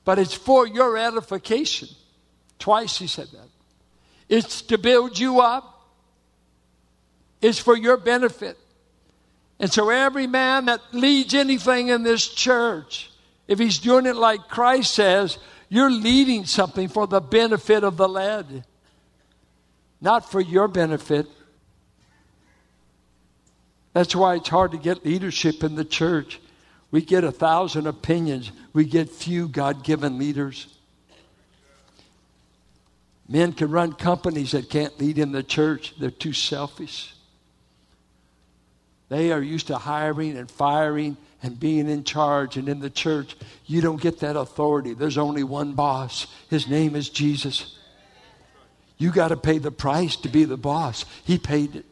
but 0.05 0.19
it's 0.19 0.35
for 0.35 0.67
your 0.67 0.97
edification. 0.97 1.89
Twice 2.59 2.99
he 2.99 3.07
said 3.07 3.29
that. 3.33 3.49
It's 4.29 4.63
to 4.63 4.79
build 4.79 5.19
you 5.19 5.41
up, 5.41 5.87
it's 7.41 7.59
for 7.59 7.77
your 7.77 7.97
benefit. 7.97 8.59
And 9.61 9.73
so 9.73 9.89
every 9.91 10.27
man 10.27 10.67
that 10.67 10.81
leads 10.93 11.35
anything 11.35 11.89
in 11.89 12.03
this 12.03 12.27
church, 12.29 13.11
if 13.47 13.59
he's 13.59 13.79
doing 13.79 14.07
it 14.07 14.17
like 14.17 14.49
Christ 14.49 14.95
says, 14.95 15.39
you're 15.69 15.91
leading 15.91 16.47
something 16.47 16.89
for 16.89 17.07
the 17.07 17.21
benefit 17.21 17.85
of 17.85 17.97
the 17.97 18.09
led, 18.09 18.65
not 20.01 20.31
for 20.31 20.41
your 20.41 20.69
benefit. 20.69 21.27
That's 23.93 24.15
why 24.15 24.37
it's 24.37 24.49
hard 24.49 24.73
to 24.73 24.79
get 24.79 25.05
leadership 25.05 25.65
in 25.65 25.75
the 25.75 25.85
church. 25.85 26.41
We 26.91 27.03
get 27.03 27.25
a 27.25 27.33
thousand 27.33 27.87
opinions, 27.87 28.51
we 28.73 28.85
get 28.85 29.11
few 29.11 29.49
God 29.49 29.85
given 29.85 30.19
leaders. 30.19 30.67
Men 33.29 33.53
can 33.53 33.71
run 33.71 33.93
companies 33.93 34.53
that 34.53 34.71
can't 34.71 34.99
lead 34.99 35.19
in 35.19 35.33
the 35.33 35.43
church, 35.43 35.95
they're 35.99 36.11
too 36.11 36.33
selfish. 36.33 37.15
They 39.11 39.33
are 39.33 39.43
used 39.43 39.67
to 39.69 39.77
hiring 39.77 40.37
and 40.37 40.51
firing 40.51 41.17
and 41.43 41.59
being 41.59 41.89
in 41.89 42.05
charge 42.05 42.57
and 42.57 42.69
in 42.69 42.81
the 42.81 42.91
church, 42.91 43.37
you 43.67 43.81
don't 43.81 44.01
get 44.01 44.21
that 44.21 44.37
authority. 44.37 44.95
There's 44.95 45.19
only 45.19 45.45
one 45.45 45.73
boss. 45.73 46.27
His 46.51 46.69
name 46.69 46.97
is 46.97 47.09
Jesus. 47.09 47.78
You 48.99 49.13
got 49.13 49.29
to 49.29 49.37
pay 49.37 49.59
the 49.59 49.71
price 49.71 50.17
to 50.17 50.29
be 50.29 50.45
the 50.45 50.57
boss. 50.57 51.05
He 51.25 51.39
paid 51.39 51.77
it. 51.77 51.87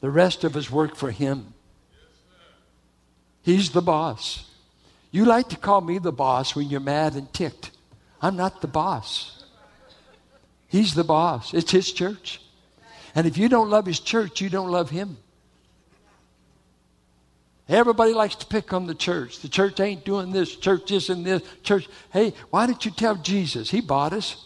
The 0.00 0.10
rest 0.10 0.44
of 0.44 0.54
us 0.56 0.70
work 0.70 0.94
for 0.94 1.10
him. 1.10 1.54
He's 3.42 3.70
the 3.70 3.82
boss. 3.82 4.50
You 5.10 5.24
like 5.24 5.48
to 5.50 5.56
call 5.56 5.80
me 5.80 5.98
the 5.98 6.12
boss 6.12 6.54
when 6.54 6.68
you're 6.68 6.80
mad 6.80 7.14
and 7.14 7.32
ticked. 7.32 7.70
I'm 8.20 8.36
not 8.36 8.60
the 8.60 8.68
boss. 8.68 9.44
He's 10.68 10.94
the 10.94 11.04
boss. 11.04 11.54
It's 11.54 11.70
his 11.70 11.92
church. 11.92 12.40
And 13.14 13.26
if 13.26 13.38
you 13.38 13.48
don't 13.48 13.70
love 13.70 13.86
his 13.86 14.00
church, 14.00 14.40
you 14.40 14.50
don't 14.50 14.70
love 14.70 14.90
him. 14.90 15.16
Everybody 17.68 18.12
likes 18.12 18.34
to 18.36 18.46
pick 18.46 18.72
on 18.72 18.86
the 18.86 18.94
church. 18.94 19.40
The 19.40 19.48
church 19.48 19.80
ain't 19.80 20.04
doing 20.04 20.32
this, 20.32 20.54
church 20.56 20.90
and 21.08 21.24
this, 21.24 21.42
church. 21.62 21.88
Hey, 22.12 22.34
why 22.50 22.66
didn't 22.66 22.84
you 22.84 22.90
tell 22.90 23.14
Jesus? 23.14 23.70
He 23.70 23.80
bought 23.80 24.12
us. 24.12 24.44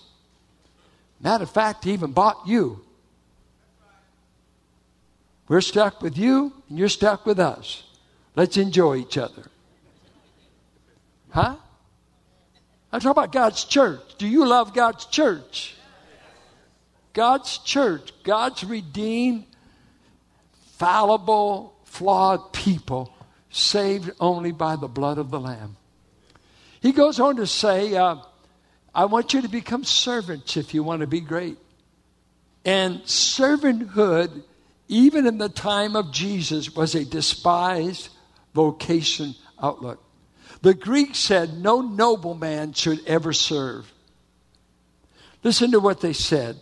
Matter 1.21 1.45
of 1.45 1.51
fact, 1.51 1.85
he 1.85 1.93
even 1.93 2.13
bought 2.13 2.47
you. 2.47 2.81
We're 5.49 5.61
stuck 5.61 6.03
with 6.03 6.17
you, 6.17 6.53
and 6.69 6.79
you're 6.79 6.89
stuck 6.89 7.27
with 7.27 7.41
us. 7.41 7.83
Let's 8.37 8.57
enjoy 8.57 8.99
each 8.99 9.17
other. 9.17 9.51
Huh? 11.31 11.57
I'm 12.93 13.01
talking 13.01 13.11
about 13.11 13.33
God's 13.33 13.65
church. 13.65 14.01
Do 14.19 14.27
you 14.27 14.47
love 14.47 14.75
God's 14.75 15.07
church? 15.07 15.75
God's 17.13 17.59
church, 17.59 18.13
God's 18.23 18.63
redeemed, 18.63 19.45
fallible, 20.77 21.75
flawed 21.85 22.53
people 22.53 23.13
saved 23.51 24.11
only 24.21 24.53
by 24.53 24.77
the 24.77 24.89
blood 24.89 25.19
of 25.19 25.31
the 25.31 25.41
Lamb. 25.41 25.77
He 26.81 26.93
goes 26.93 27.19
on 27.19 27.37
to 27.37 27.47
say, 27.47 27.97
uh, 27.97 28.17
I 28.99 29.05
want 29.05 29.33
you 29.33 29.43
to 29.43 29.49
become 29.49 29.85
servants 29.85 30.57
if 30.57 30.75
you 30.75 30.83
want 30.83 31.03
to 31.03 31.07
be 31.07 31.21
great. 31.21 31.57
And 32.65 32.97
servanthood, 33.03 34.43
even 34.89 35.25
in 35.25 35.39
the 35.39 35.49
time 35.49 35.95
of 35.95 36.11
Jesus, 36.11 36.75
was 36.75 36.97
a 36.97 37.05
despised 37.05 38.09
vocation 38.55 39.37
outlook. 39.63 40.03
The 40.63 40.75
Greeks 40.75 41.21
said 41.21 41.59
no 41.59 41.81
nobleman 41.81 42.73
should 42.73 42.99
ever 43.07 43.33
serve. 43.33 43.95
Listen 45.45 45.71
to 45.71 45.79
what 45.79 46.01
they 46.01 46.13
said. 46.13 46.57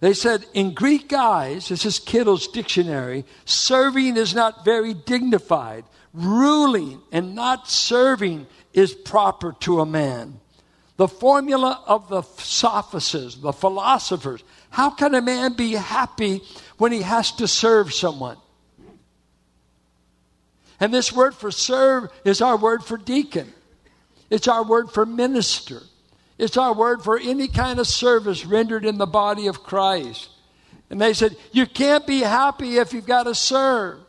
They 0.00 0.14
said, 0.14 0.46
in 0.54 0.72
Greek 0.72 1.12
eyes, 1.12 1.68
this 1.68 1.84
is 1.84 2.00
Kittel's 2.00 2.48
dictionary, 2.48 3.26
serving 3.44 4.16
is 4.16 4.34
not 4.34 4.64
very 4.64 4.94
dignified. 4.94 5.84
Ruling 6.14 7.02
and 7.12 7.34
not 7.34 7.68
serving 7.68 8.46
is 8.72 8.94
proper 8.94 9.54
to 9.60 9.80
a 9.80 9.86
man. 9.86 10.40
The 11.00 11.08
formula 11.08 11.82
of 11.86 12.10
the 12.10 12.20
sophists, 12.36 13.36
the 13.36 13.54
philosophers, 13.54 14.44
how 14.68 14.90
can 14.90 15.14
a 15.14 15.22
man 15.22 15.54
be 15.54 15.72
happy 15.72 16.42
when 16.76 16.92
he 16.92 17.00
has 17.00 17.32
to 17.36 17.48
serve 17.48 17.94
someone? 17.94 18.36
And 20.78 20.92
this 20.92 21.10
word 21.10 21.34
for 21.34 21.50
serve 21.50 22.10
is 22.26 22.42
our 22.42 22.58
word 22.58 22.84
for 22.84 22.98
deacon. 22.98 23.50
It's 24.28 24.46
our 24.46 24.62
word 24.62 24.90
for 24.90 25.06
minister. 25.06 25.80
It's 26.36 26.58
our 26.58 26.74
word 26.74 27.02
for 27.02 27.18
any 27.18 27.48
kind 27.48 27.78
of 27.78 27.86
service 27.86 28.44
rendered 28.44 28.84
in 28.84 28.98
the 28.98 29.06
body 29.06 29.46
of 29.46 29.62
Christ. 29.62 30.28
And 30.90 31.00
they 31.00 31.14
said, 31.14 31.34
You 31.50 31.64
can't 31.64 32.06
be 32.06 32.20
happy 32.20 32.76
if 32.76 32.92
you've 32.92 33.06
got 33.06 33.22
to 33.22 33.34
serve. 33.34 34.00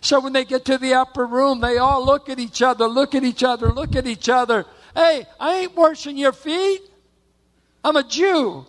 So 0.00 0.18
when 0.18 0.32
they 0.32 0.44
get 0.44 0.64
to 0.64 0.78
the 0.78 0.94
upper 0.94 1.26
room, 1.26 1.60
they 1.60 1.78
all 1.78 2.04
look 2.04 2.28
at 2.28 2.40
each 2.40 2.60
other, 2.60 2.88
look 2.88 3.14
at 3.14 3.22
each 3.22 3.44
other, 3.44 3.70
look 3.70 3.94
at 3.94 4.08
each 4.08 4.28
other. 4.28 4.66
Hey, 4.94 5.26
I 5.38 5.58
ain't 5.58 5.76
washing 5.76 6.16
your 6.16 6.32
feet. 6.32 6.82
I'm 7.84 7.96
a 7.96 8.06
Jew. 8.06 8.66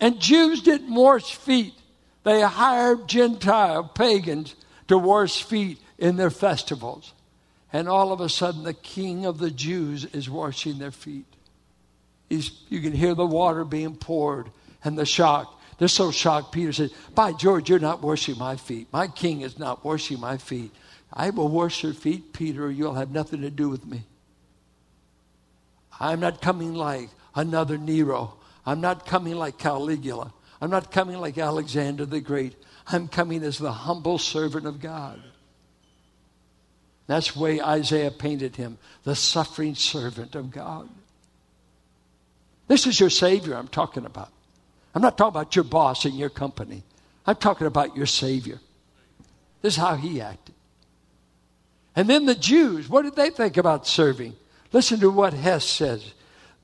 And 0.00 0.20
Jews 0.20 0.62
didn't 0.62 0.94
wash 0.94 1.34
feet. 1.34 1.74
They 2.24 2.42
hired 2.42 3.08
Gentile 3.08 3.84
pagans 3.84 4.54
to 4.88 4.98
wash 4.98 5.42
feet 5.42 5.80
in 5.98 6.16
their 6.16 6.30
festivals. 6.30 7.12
And 7.72 7.88
all 7.88 8.12
of 8.12 8.20
a 8.20 8.28
sudden, 8.28 8.64
the 8.64 8.74
king 8.74 9.24
of 9.24 9.38
the 9.38 9.50
Jews 9.50 10.04
is 10.06 10.28
washing 10.28 10.78
their 10.78 10.90
feet. 10.90 11.26
He's, 12.28 12.50
you 12.68 12.80
can 12.80 12.92
hear 12.92 13.14
the 13.14 13.26
water 13.26 13.64
being 13.64 13.96
poured 13.96 14.50
and 14.84 14.98
the 14.98 15.06
shock. 15.06 15.60
They're 15.78 15.88
so 15.88 16.10
shocked. 16.10 16.52
Peter 16.52 16.72
says, 16.72 16.92
By 17.14 17.32
George, 17.32 17.70
you're 17.70 17.78
not 17.78 18.02
washing 18.02 18.38
my 18.38 18.56
feet. 18.56 18.88
My 18.92 19.08
king 19.08 19.40
is 19.40 19.58
not 19.58 19.84
washing 19.84 20.20
my 20.20 20.36
feet. 20.36 20.72
I 21.12 21.30
will 21.30 21.48
wash 21.48 21.82
your 21.82 21.92
feet, 21.92 22.32
Peter, 22.32 22.66
or 22.66 22.70
you'll 22.70 22.94
have 22.94 23.10
nothing 23.10 23.42
to 23.42 23.50
do 23.50 23.68
with 23.68 23.84
me. 23.86 24.04
I'm 26.02 26.18
not 26.18 26.42
coming 26.42 26.74
like 26.74 27.10
another 27.34 27.78
Nero. 27.78 28.34
I'm 28.66 28.80
not 28.80 29.06
coming 29.06 29.36
like 29.36 29.56
Caligula. 29.56 30.32
I'm 30.60 30.68
not 30.68 30.90
coming 30.90 31.18
like 31.18 31.38
Alexander 31.38 32.04
the 32.04 32.20
Great. 32.20 32.56
I'm 32.88 33.06
coming 33.06 33.44
as 33.44 33.58
the 33.58 33.70
humble 33.70 34.18
servant 34.18 34.66
of 34.66 34.80
God. 34.80 35.22
That's 37.06 37.32
the 37.32 37.40
way 37.40 37.60
Isaiah 37.60 38.10
painted 38.10 38.56
him, 38.56 38.78
the 39.04 39.14
suffering 39.14 39.76
servant 39.76 40.34
of 40.34 40.50
God. 40.50 40.88
This 42.66 42.86
is 42.86 42.98
your 42.98 43.10
Savior 43.10 43.54
I'm 43.54 43.68
talking 43.68 44.04
about. 44.04 44.30
I'm 44.94 45.02
not 45.02 45.16
talking 45.16 45.36
about 45.36 45.54
your 45.54 45.64
boss 45.64 46.04
in 46.04 46.14
your 46.14 46.30
company. 46.30 46.82
I'm 47.26 47.36
talking 47.36 47.68
about 47.68 47.96
your 47.96 48.06
Savior. 48.06 48.58
This 49.62 49.74
is 49.74 49.78
how 49.78 49.94
he 49.94 50.20
acted. 50.20 50.54
And 51.94 52.08
then 52.08 52.26
the 52.26 52.34
Jews, 52.34 52.88
what 52.88 53.02
did 53.02 53.14
they 53.14 53.30
think 53.30 53.56
about 53.56 53.86
serving? 53.86 54.34
Listen 54.72 55.00
to 55.00 55.10
what 55.10 55.32
Hess 55.32 55.64
says. 55.64 56.12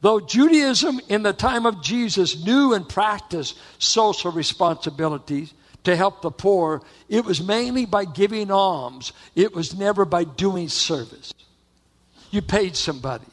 Though 0.00 0.20
Judaism 0.20 1.00
in 1.08 1.22
the 1.22 1.32
time 1.32 1.66
of 1.66 1.82
Jesus 1.82 2.44
knew 2.44 2.72
and 2.72 2.88
practiced 2.88 3.58
social 3.78 4.30
responsibilities, 4.30 5.52
to 5.84 5.96
help 5.96 6.22
the 6.22 6.30
poor, 6.30 6.82
it 7.08 7.24
was 7.24 7.42
mainly 7.42 7.86
by 7.86 8.04
giving 8.04 8.50
alms. 8.50 9.12
It 9.34 9.54
was 9.54 9.74
never 9.74 10.04
by 10.04 10.24
doing 10.24 10.68
service. 10.68 11.32
You 12.30 12.42
paid 12.42 12.76
somebody. 12.76 13.24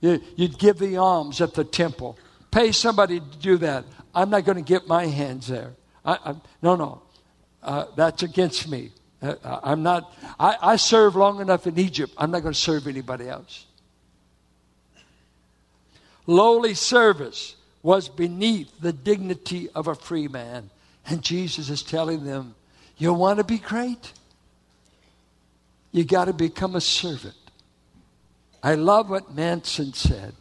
You'd 0.00 0.58
give 0.58 0.78
the 0.78 0.98
alms 0.98 1.40
at 1.40 1.54
the 1.54 1.64
temple. 1.64 2.18
Pay 2.50 2.72
somebody 2.72 3.20
to 3.20 3.38
do 3.38 3.56
that. 3.58 3.84
I'm 4.14 4.30
not 4.30 4.44
going 4.44 4.56
to 4.56 4.62
get 4.62 4.86
my 4.86 5.06
hands 5.06 5.46
there. 5.46 5.72
I, 6.04 6.18
I, 6.24 6.34
no, 6.60 6.76
no. 6.76 7.02
Uh, 7.62 7.86
that's 7.96 8.22
against 8.22 8.68
me. 8.68 8.90
Uh, 9.22 9.34
I'm 9.62 9.82
not, 9.82 10.12
I, 10.38 10.56
I 10.60 10.76
served 10.76 11.16
long 11.16 11.40
enough 11.40 11.66
in 11.66 11.78
Egypt. 11.78 12.12
I'm 12.18 12.30
not 12.30 12.42
going 12.42 12.52
to 12.52 12.60
serve 12.60 12.86
anybody 12.86 13.28
else. 13.28 13.64
Lowly 16.26 16.74
service 16.74 17.56
was 17.82 18.08
beneath 18.08 18.80
the 18.80 18.92
dignity 18.92 19.68
of 19.74 19.86
a 19.86 19.94
free 19.94 20.28
man. 20.28 20.70
And 21.06 21.22
Jesus 21.22 21.70
is 21.70 21.82
telling 21.82 22.24
them, 22.24 22.54
You 22.96 23.12
want 23.12 23.38
to 23.38 23.44
be 23.44 23.58
great? 23.58 24.12
You 25.92 26.04
got 26.04 26.26
to 26.26 26.32
become 26.32 26.74
a 26.74 26.80
servant. 26.80 27.36
I 28.62 28.74
love 28.74 29.08
what 29.08 29.34
Manson 29.34 29.92
said. 29.92 30.34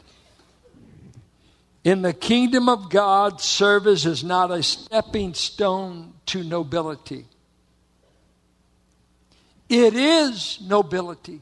In 1.83 2.01
the 2.01 2.13
kingdom 2.13 2.67
of 2.67 2.89
God, 2.89 3.39
service 3.39 4.05
is 4.05 4.23
not 4.23 4.49
a 4.49 4.63
stepping 4.63 5.35
stone 5.35 6.13
to 6.25 6.43
nobility. 6.43 7.25
It 9.69 9.93
is 9.93 10.59
nobility. 10.61 11.41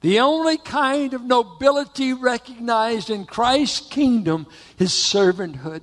The 0.00 0.20
only 0.20 0.56
kind 0.56 1.12
of 1.12 1.22
nobility 1.22 2.12
recognized 2.12 3.10
in 3.10 3.26
Christ's 3.26 3.86
kingdom 3.88 4.46
is 4.78 4.92
servanthood. 4.92 5.82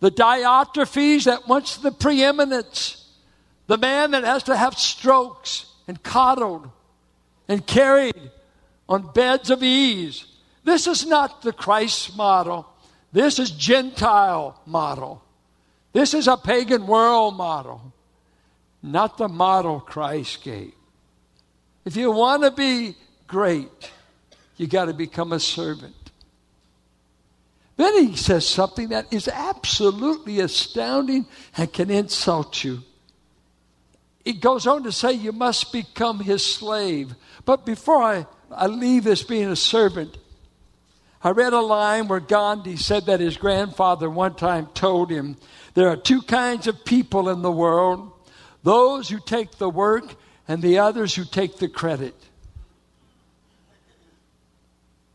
The 0.00 0.10
Diotrephes 0.10 1.24
that 1.24 1.48
wants 1.48 1.78
the 1.78 1.92
preeminence. 1.92 3.08
The 3.66 3.78
man 3.78 4.10
that 4.10 4.24
has 4.24 4.42
to 4.44 4.56
have 4.56 4.78
strokes 4.78 5.66
and 5.86 6.02
coddled 6.02 6.70
and 7.48 7.66
carried 7.66 8.30
on 8.88 9.12
beds 9.12 9.50
of 9.50 9.62
ease. 9.62 10.26
This 10.64 10.86
is 10.86 11.06
not 11.06 11.42
the 11.42 11.52
Christ 11.52 12.16
model. 12.16 12.66
This 13.12 13.38
is 13.38 13.50
Gentile 13.50 14.60
model. 14.66 15.22
This 15.92 16.14
is 16.14 16.28
a 16.28 16.36
pagan 16.36 16.86
world 16.86 17.36
model, 17.36 17.92
not 18.82 19.18
the 19.18 19.28
model 19.28 19.80
Christ 19.80 20.44
gave. 20.44 20.72
If 21.84 21.96
you 21.96 22.10
want 22.10 22.42
to 22.42 22.50
be 22.50 22.96
great, 23.26 23.90
you 24.56 24.66
got 24.66 24.86
to 24.86 24.94
become 24.94 25.32
a 25.32 25.40
servant. 25.40 25.94
Then 27.76 28.08
he 28.08 28.16
says 28.16 28.46
something 28.46 28.90
that 28.90 29.10
is 29.10 29.26
absolutely 29.26 30.40
astounding 30.40 31.26
and 31.56 31.72
can 31.72 31.90
insult 31.90 32.62
you. 32.62 32.82
He 34.22 34.34
goes 34.34 34.66
on 34.66 34.82
to 34.82 34.92
say 34.92 35.12
you 35.12 35.32
must 35.32 35.72
become 35.72 36.20
his 36.20 36.44
slave. 36.44 37.14
But 37.46 37.64
before 37.64 38.02
I, 38.02 38.26
I 38.50 38.66
leave 38.66 39.04
this 39.04 39.22
being 39.22 39.48
a 39.48 39.56
servant, 39.56 40.18
I 41.22 41.30
read 41.30 41.54
a 41.54 41.60
line 41.60 42.08
where 42.08 42.20
Gandhi 42.20 42.76
said 42.76 43.06
that 43.06 43.20
his 43.20 43.38
grandfather 43.38 44.10
one 44.10 44.34
time 44.34 44.66
told 44.74 45.10
him 45.10 45.36
there 45.74 45.88
are 45.88 45.96
two 45.96 46.20
kinds 46.22 46.66
of 46.66 46.84
people 46.84 47.28
in 47.28 47.40
the 47.42 47.52
world 47.52 48.12
those 48.62 49.08
who 49.08 49.20
take 49.20 49.52
the 49.52 49.70
work 49.70 50.14
and 50.50 50.60
the 50.62 50.80
others 50.80 51.14
who 51.14 51.24
take 51.24 51.58
the 51.58 51.68
credit. 51.68 52.12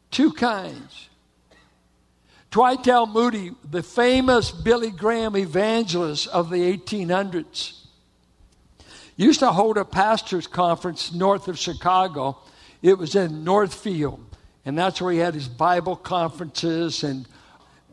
Two 0.10 0.32
kinds. 0.32 1.10
Dwight 2.52 2.88
L. 2.88 3.06
Moody, 3.06 3.52
the 3.70 3.84
famous 3.84 4.50
Billy 4.52 4.92
Graham 4.92 5.36
evangelist 5.36 6.30
of 6.30 6.50
the 6.50 6.78
1800s, 6.78 7.82
used 9.18 9.42
to 9.42 9.52
hold 9.52 9.76
a 9.76 9.84
pastor's 9.84 10.48
conference 10.48 11.14
north 11.14 11.50
of 11.50 11.60
Chicago. 11.60 12.38
It 12.82 12.98
was 12.98 13.14
in 13.14 13.44
Northfield, 13.44 14.24
and 14.64 14.78
that's 14.78 15.02
where 15.02 15.12
he 15.12 15.20
had 15.20 15.34
his 15.34 15.50
Bible 15.50 15.98
conferences 15.98 17.04
and 17.04 17.28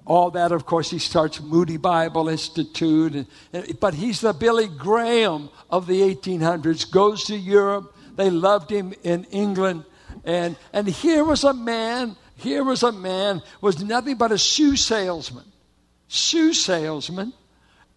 all 0.05 0.31
that. 0.33 0.53
Of 0.53 0.67
course, 0.67 0.91
he 0.91 0.99
starts 0.99 1.41
Moody 1.41 1.77
Bible 1.77 2.29
Institute, 2.29 3.27
but 3.81 3.95
he's 3.95 4.21
the 4.21 4.33
Billy 4.33 4.69
Graham 4.69 5.51
of 5.71 5.87
the 5.87 6.01
1800s. 6.01 6.91
Goes 6.91 7.25
to 7.25 7.37
Europe. 7.37 7.95
They 8.17 8.31
loved 8.31 8.71
him 8.71 8.93
in 9.03 9.25
England, 9.25 9.85
and 10.25 10.57
and 10.73 10.87
here 10.87 11.25
was 11.25 11.45
a 11.45 11.55
man 11.55 12.17
here 12.43 12.65
was 12.65 12.83
a 12.83 12.93
man 12.93 13.43
was 13.61 13.83
nothing 13.83 14.17
but 14.17 14.33
a 14.33 14.39
shoe 14.39 14.77
salesman, 14.77 15.45
shoe 16.09 16.53
salesman, 16.53 17.33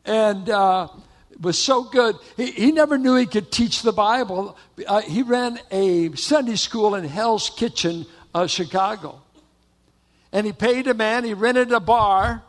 and 0.06 0.50
uh, 0.50 0.88
was 1.42 1.58
so 1.58 1.84
good. 1.84 2.16
He, 2.38 2.52
he 2.52 2.72
never 2.72 2.98
knew 2.98 3.16
he 3.16 3.26
could 3.26 3.52
teach 3.52 3.82
the 3.82 3.92
Bible. 3.92 4.56
Uh, 4.86 5.02
he 5.02 5.24
ran 5.24 5.60
a 5.72 6.14
Sunday 6.16 6.56
school 6.56 6.96
in 6.96 7.04
Hell's 7.06 7.50
Kitchen, 7.50 8.06
uh, 8.34 8.48
Chicago. 8.48 9.22
And 10.36 10.46
he 10.46 10.52
paid 10.52 10.86
a 10.88 10.94
man, 10.94 11.24
he 11.24 11.34
rented 11.34 11.72
a 11.72 11.80
bar, 11.80 12.44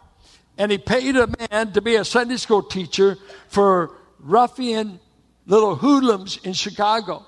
and 0.59 0.73
he 0.73 0.77
paid 0.77 1.15
a 1.15 1.29
man 1.29 1.73
to 1.75 1.81
be 1.81 1.95
a 1.95 2.05
Sunday 2.05 2.37
school 2.37 2.65
teacher 2.65 3.17
for 3.47 3.93
ruffian 4.19 4.99
little 5.47 5.77
hoodlums 5.77 6.41
in 6.43 6.53
Chicago. 6.53 7.25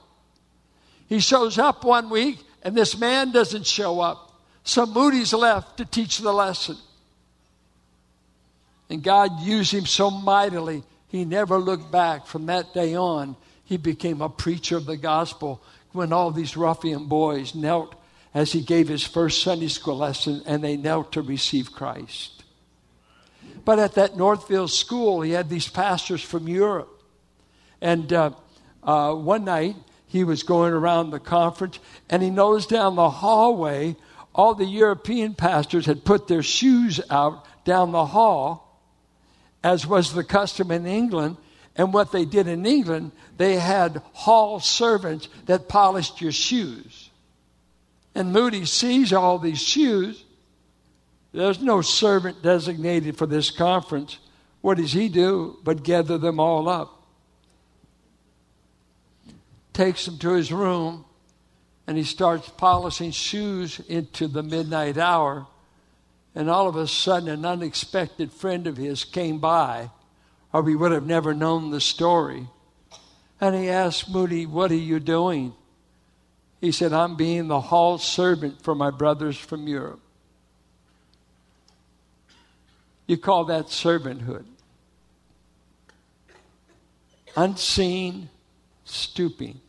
He 1.09 1.21
shows 1.21 1.59
up 1.59 1.85
one 1.85 2.11
week, 2.11 2.41
and 2.65 2.75
this 2.75 2.99
man 2.99 3.31
doesn't 3.31 3.69
show 3.69 4.01
up. 4.01 4.33
So 4.65 4.85
Moody's 4.85 5.33
left 5.33 5.77
to 5.77 5.85
teach 5.85 6.19
the 6.19 6.33
lesson. 6.33 6.77
And 8.91 9.01
God 9.01 9.41
used 9.41 9.73
him 9.73 9.87
so 9.87 10.11
mightily, 10.11 10.83
he 11.07 11.25
never 11.25 11.59
looked 11.59 11.93
back. 11.93 12.27
From 12.27 12.47
that 12.47 12.75
day 12.75 12.97
on, 12.97 13.37
he 13.65 13.77
became 13.77 14.21
a 14.21 14.29
preacher 14.29 14.77
of 14.77 14.87
the 14.87 14.97
gospel 14.97 15.63
when 15.93 16.13
all 16.13 16.33
these 16.33 16.57
ruffian 16.57 17.07
boys 17.07 17.55
knelt 17.55 17.95
as 18.35 18.53
he 18.53 18.61
gave 18.61 18.89
his 18.89 19.07
first 19.07 19.43
Sunday 19.43 19.69
school 19.69 19.99
lesson 19.99 20.43
and 20.47 20.63
they 20.63 20.77
knelt 20.77 21.13
to 21.13 21.23
receive 21.23 21.73
Christ. 21.73 22.45
But 23.65 23.79
at 23.79 23.95
that 23.95 24.17
Northfield 24.17 24.71
school, 24.71 25.21
he 25.23 25.33
had 25.33 25.49
these 25.49 25.69
pastors 25.69 26.23
from 26.23 26.49
Europe. 26.49 27.03
And 27.81 28.13
uh, 28.13 28.31
uh, 28.83 29.15
one 29.15 29.45
night, 29.45 29.77
he 30.07 30.25
was 30.25 30.43
going 30.43 30.73
around 30.73 31.11
the 31.11 31.21
conference 31.21 31.79
and 32.09 32.23
he 32.23 32.31
noticed 32.31 32.71
down 32.71 32.97
the 32.97 33.11
hallway 33.11 33.97
all 34.35 34.55
the 34.55 34.65
European 34.65 35.35
pastors 35.35 35.87
had 35.87 36.05
put 36.05 36.29
their 36.29 36.43
shoes 36.43 37.01
out 37.11 37.45
down 37.65 37.93
the 37.93 38.07
hall 38.07 38.81
as 39.63 39.87
was 39.87 40.13
the 40.13 40.25
custom 40.25 40.71
in 40.71 40.87
England. 40.87 41.37
And 41.77 41.93
what 41.93 42.13
they 42.13 42.25
did 42.25 42.49
in 42.49 42.67
England, 42.67 43.13
they 43.37 43.57
had 43.57 44.03
hall 44.13 44.61
servants 44.61 45.29
that 45.47 45.69
polished 45.69 46.21
your 46.21 46.33
shoes. 46.33 47.08
And 48.19 48.33
Moody 48.33 48.65
sees 48.65 49.13
all 49.13 49.39
these 49.39 49.63
shoes. 49.63 50.25
There's 51.31 51.63
no 51.63 51.83
servant 51.83 52.43
designated 52.43 53.17
for 53.17 53.27
this 53.27 53.53
conference. 53.53 54.19
What 54.61 54.79
does 54.79 54.93
he 54.93 55.09
do 55.09 55.57
but 55.63 55.85
gather 55.85 56.19
them 56.19 56.41
all 56.41 56.69
up? 56.69 57.07
Takes 59.73 60.05
them 60.05 60.19
to 60.19 60.31
his 60.31 60.53
room 60.53 61.05
and 61.87 61.97
he 61.97 62.03
starts 62.03 62.49
polishing 62.49 63.13
shoes 63.13 63.81
into 63.87 64.27
the 64.27 64.43
midnight 64.43 64.99
hour. 64.99 65.47
And 66.35 66.51
all 66.51 66.67
of 66.67 66.75
a 66.75 66.89
sudden, 66.89 67.29
an 67.29 67.45
unexpected 67.45 68.33
friend 68.33 68.67
of 68.67 68.77
his 68.77 69.05
came 69.05 69.39
by, 69.39 69.93
or 70.53 70.63
we 70.63 70.75
would 70.75 70.91
have 70.91 71.07
never 71.07 71.35
known 71.35 71.71
the 71.71 71.81
story. 71.81 72.49
And 73.41 73.55
he 73.55 73.69
asked 73.69 74.11
Moody, 74.11 74.45
What 74.45 74.73
are 74.73 74.75
you 74.75 74.99
doing? 74.99 75.55
He 76.61 76.73
said, 76.73 76.93
I'm 76.93 77.17
being 77.17 77.49
the 77.49 77.61
hall 77.61 77.99
servant 77.99 78.63
for 78.63 78.75
my 78.75 78.91
brothers 78.91 79.39
from 79.39 79.69
Europe. 79.69 80.01
You 83.07 83.17
call 83.17 83.47
that 83.47 83.67
servanthood. 83.67 84.45
Unseen, 87.37 88.29
stooping. 88.85 89.61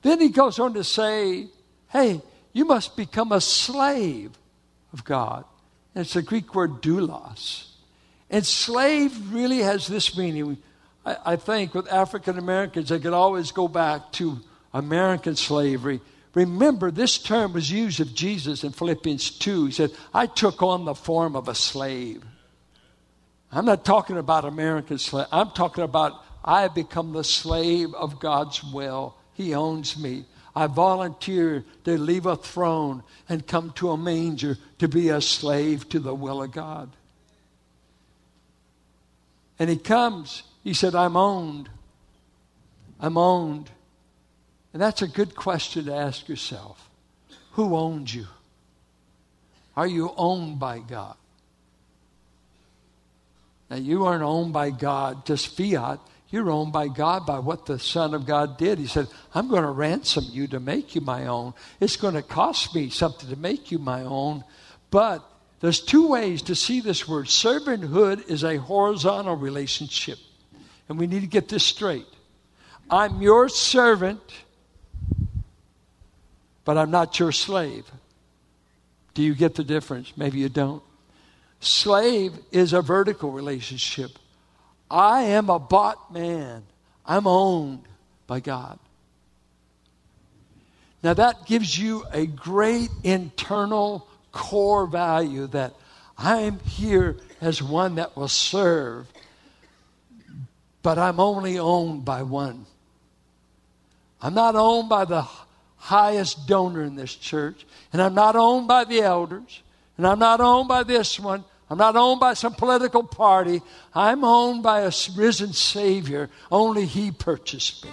Then 0.00 0.20
he 0.20 0.30
goes 0.30 0.58
on 0.58 0.74
to 0.74 0.84
say, 0.84 1.48
Hey, 1.88 2.22
you 2.52 2.64
must 2.64 2.96
become 2.96 3.32
a 3.32 3.40
slave 3.40 4.32
of 4.92 5.04
God. 5.04 5.44
And 5.94 6.04
it's 6.04 6.14
the 6.14 6.22
Greek 6.22 6.54
word 6.54 6.82
doulos. 6.82 7.68
And 8.30 8.46
slave 8.46 9.32
really 9.32 9.58
has 9.58 9.86
this 9.86 10.16
meaning. 10.16 10.56
I, 11.04 11.16
I 11.24 11.36
think 11.36 11.74
with 11.74 11.92
African 11.92 12.38
Americans, 12.38 12.88
they 12.88 12.98
could 12.98 13.12
always 13.12 13.52
go 13.52 13.68
back 13.68 14.10
to 14.12 14.40
American 14.72 15.36
slavery. 15.36 16.00
Remember, 16.34 16.90
this 16.90 17.18
term 17.18 17.52
was 17.52 17.70
used 17.70 18.00
of 18.00 18.14
Jesus 18.14 18.64
in 18.64 18.72
Philippians 18.72 19.30
2. 19.38 19.66
He 19.66 19.72
said, 19.72 19.90
I 20.14 20.26
took 20.26 20.62
on 20.62 20.84
the 20.84 20.94
form 20.94 21.36
of 21.36 21.48
a 21.48 21.54
slave. 21.54 22.24
I'm 23.50 23.66
not 23.66 23.84
talking 23.84 24.16
about 24.16 24.46
American 24.46 24.98
slave. 24.98 25.26
I'm 25.30 25.50
talking 25.50 25.84
about 25.84 26.24
I 26.42 26.68
become 26.68 27.12
the 27.12 27.24
slave 27.24 27.92
of 27.94 28.18
God's 28.18 28.64
will. 28.64 29.14
He 29.34 29.54
owns 29.54 29.98
me. 29.98 30.24
I 30.56 30.66
volunteer 30.66 31.64
to 31.84 31.98
leave 31.98 32.26
a 32.26 32.36
throne 32.36 33.02
and 33.28 33.46
come 33.46 33.72
to 33.72 33.90
a 33.90 33.96
manger 33.96 34.58
to 34.78 34.88
be 34.88 35.10
a 35.10 35.20
slave 35.20 35.88
to 35.90 35.98
the 35.98 36.14
will 36.14 36.42
of 36.42 36.52
God. 36.52 36.90
And 39.58 39.70
he 39.70 39.76
comes, 39.76 40.42
he 40.64 40.74
said, 40.74 40.94
I'm 40.94 41.16
owned. 41.16 41.68
I'm 43.00 43.16
owned. 43.16 43.70
And 44.72 44.80
that's 44.80 45.02
a 45.02 45.08
good 45.08 45.34
question 45.34 45.86
to 45.86 45.94
ask 45.94 46.28
yourself. 46.28 46.88
Who 47.52 47.76
owns 47.76 48.14
you? 48.14 48.26
Are 49.76 49.86
you 49.86 50.12
owned 50.16 50.58
by 50.58 50.78
God? 50.78 51.16
Now, 53.70 53.76
you 53.76 54.04
aren't 54.04 54.22
owned 54.22 54.52
by 54.52 54.70
God, 54.70 55.24
just 55.24 55.56
fiat. 55.56 55.98
You're 56.28 56.50
owned 56.50 56.72
by 56.72 56.88
God 56.88 57.26
by 57.26 57.38
what 57.38 57.66
the 57.66 57.78
Son 57.78 58.14
of 58.14 58.26
God 58.26 58.56
did. 58.56 58.78
He 58.78 58.86
said, 58.86 59.06
I'm 59.34 59.48
going 59.48 59.62
to 59.62 59.70
ransom 59.70 60.24
you 60.30 60.46
to 60.48 60.60
make 60.60 60.94
you 60.94 61.02
my 61.02 61.26
own. 61.26 61.52
It's 61.80 61.96
going 61.96 62.14
to 62.14 62.22
cost 62.22 62.74
me 62.74 62.88
something 62.88 63.28
to 63.28 63.36
make 63.36 63.70
you 63.70 63.78
my 63.78 64.02
own. 64.02 64.44
But 64.90 65.22
there's 65.60 65.80
two 65.80 66.08
ways 66.08 66.42
to 66.42 66.54
see 66.54 66.80
this 66.80 67.06
word. 67.06 67.26
Servanthood 67.26 68.30
is 68.30 68.44
a 68.44 68.56
horizontal 68.56 69.36
relationship. 69.36 70.18
And 70.88 70.98
we 70.98 71.06
need 71.06 71.20
to 71.20 71.26
get 71.26 71.48
this 71.48 71.64
straight. 71.64 72.06
I'm 72.90 73.22
your 73.22 73.48
servant, 73.48 74.20
but 76.64 76.78
I'm 76.78 76.90
not 76.90 77.18
your 77.18 77.32
slave. 77.32 77.90
Do 79.14 79.22
you 79.22 79.34
get 79.34 79.54
the 79.54 79.64
difference? 79.64 80.12
Maybe 80.16 80.38
you 80.38 80.48
don't. 80.48 80.82
Slave 81.60 82.32
is 82.50 82.72
a 82.72 82.82
vertical 82.82 83.30
relationship. 83.30 84.18
I 84.90 85.22
am 85.22 85.48
a 85.48 85.58
bought 85.58 86.12
man. 86.12 86.64
I'm 87.06 87.26
owned 87.26 87.82
by 88.26 88.40
God. 88.40 88.78
Now, 91.02 91.14
that 91.14 91.46
gives 91.46 91.76
you 91.76 92.04
a 92.12 92.26
great 92.26 92.90
internal 93.02 94.06
core 94.30 94.86
value 94.86 95.48
that 95.48 95.74
I'm 96.16 96.60
here 96.60 97.16
as 97.40 97.60
one 97.62 97.96
that 97.96 98.16
will 98.16 98.28
serve, 98.28 99.06
but 100.82 100.98
I'm 100.98 101.18
only 101.18 101.58
owned 101.58 102.04
by 102.04 102.22
one. 102.22 102.66
I'm 104.20 104.34
not 104.34 104.54
owned 104.54 104.88
by 104.88 105.04
the 105.04 105.26
highest 105.82 106.46
donor 106.46 106.82
in 106.82 106.94
this 106.94 107.12
church, 107.12 107.66
and 107.92 108.00
I'm 108.00 108.14
not 108.14 108.36
owned 108.36 108.68
by 108.68 108.84
the 108.84 109.00
elders, 109.00 109.62
and 109.96 110.06
I'm 110.06 110.20
not 110.20 110.40
owned 110.40 110.68
by 110.68 110.84
this 110.84 111.18
one. 111.18 111.44
I'm 111.68 111.78
not 111.78 111.96
owned 111.96 112.20
by 112.20 112.34
some 112.34 112.54
political 112.54 113.02
party. 113.02 113.62
I'm 113.94 114.24
owned 114.24 114.62
by 114.62 114.82
a 114.82 114.92
risen 115.16 115.52
Savior. 115.52 116.30
Only 116.52 116.84
He 116.84 117.10
purchased 117.10 117.84
me. 117.84 117.90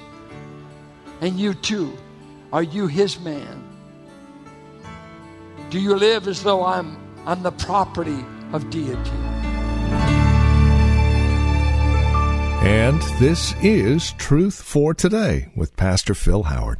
And 1.21 1.39
you 1.39 1.54
too. 1.54 1.97
Are 2.54 2.62
you 2.62 2.88
His 2.88 3.19
man? 3.19 3.63
Do 5.69 5.80
you 5.80 5.95
live 5.95 6.28
as 6.28 6.43
though 6.43 6.65
I'm, 6.65 6.97
I'm 7.25 7.41
the 7.41 7.52
property 7.52 8.23
of 8.54 8.69
deity? 8.69 9.12
And 12.62 13.02
this 13.19 13.56
is 13.63 14.12
Truth 14.13 14.62
for 14.62 14.93
Today 14.93 15.47
with 15.56 15.78
Pastor 15.78 16.13
Phil 16.13 16.43
Howard, 16.43 16.80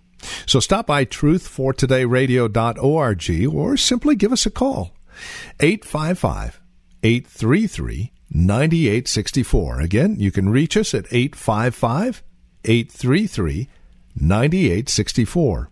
So 0.45 0.59
stop 0.59 0.85
by 0.87 1.05
truthfortodayradio.org 1.05 3.55
or 3.55 3.77
simply 3.77 4.15
give 4.15 4.31
us 4.31 4.45
a 4.45 4.51
call. 4.51 4.93
855 5.59 6.61
833 7.03 8.11
9864. 8.29 9.81
Again, 9.81 10.15
you 10.19 10.31
can 10.31 10.49
reach 10.49 10.77
us 10.77 10.93
at 10.93 11.11
855 11.11 12.21
833 12.63 13.67
9864. 14.15 15.71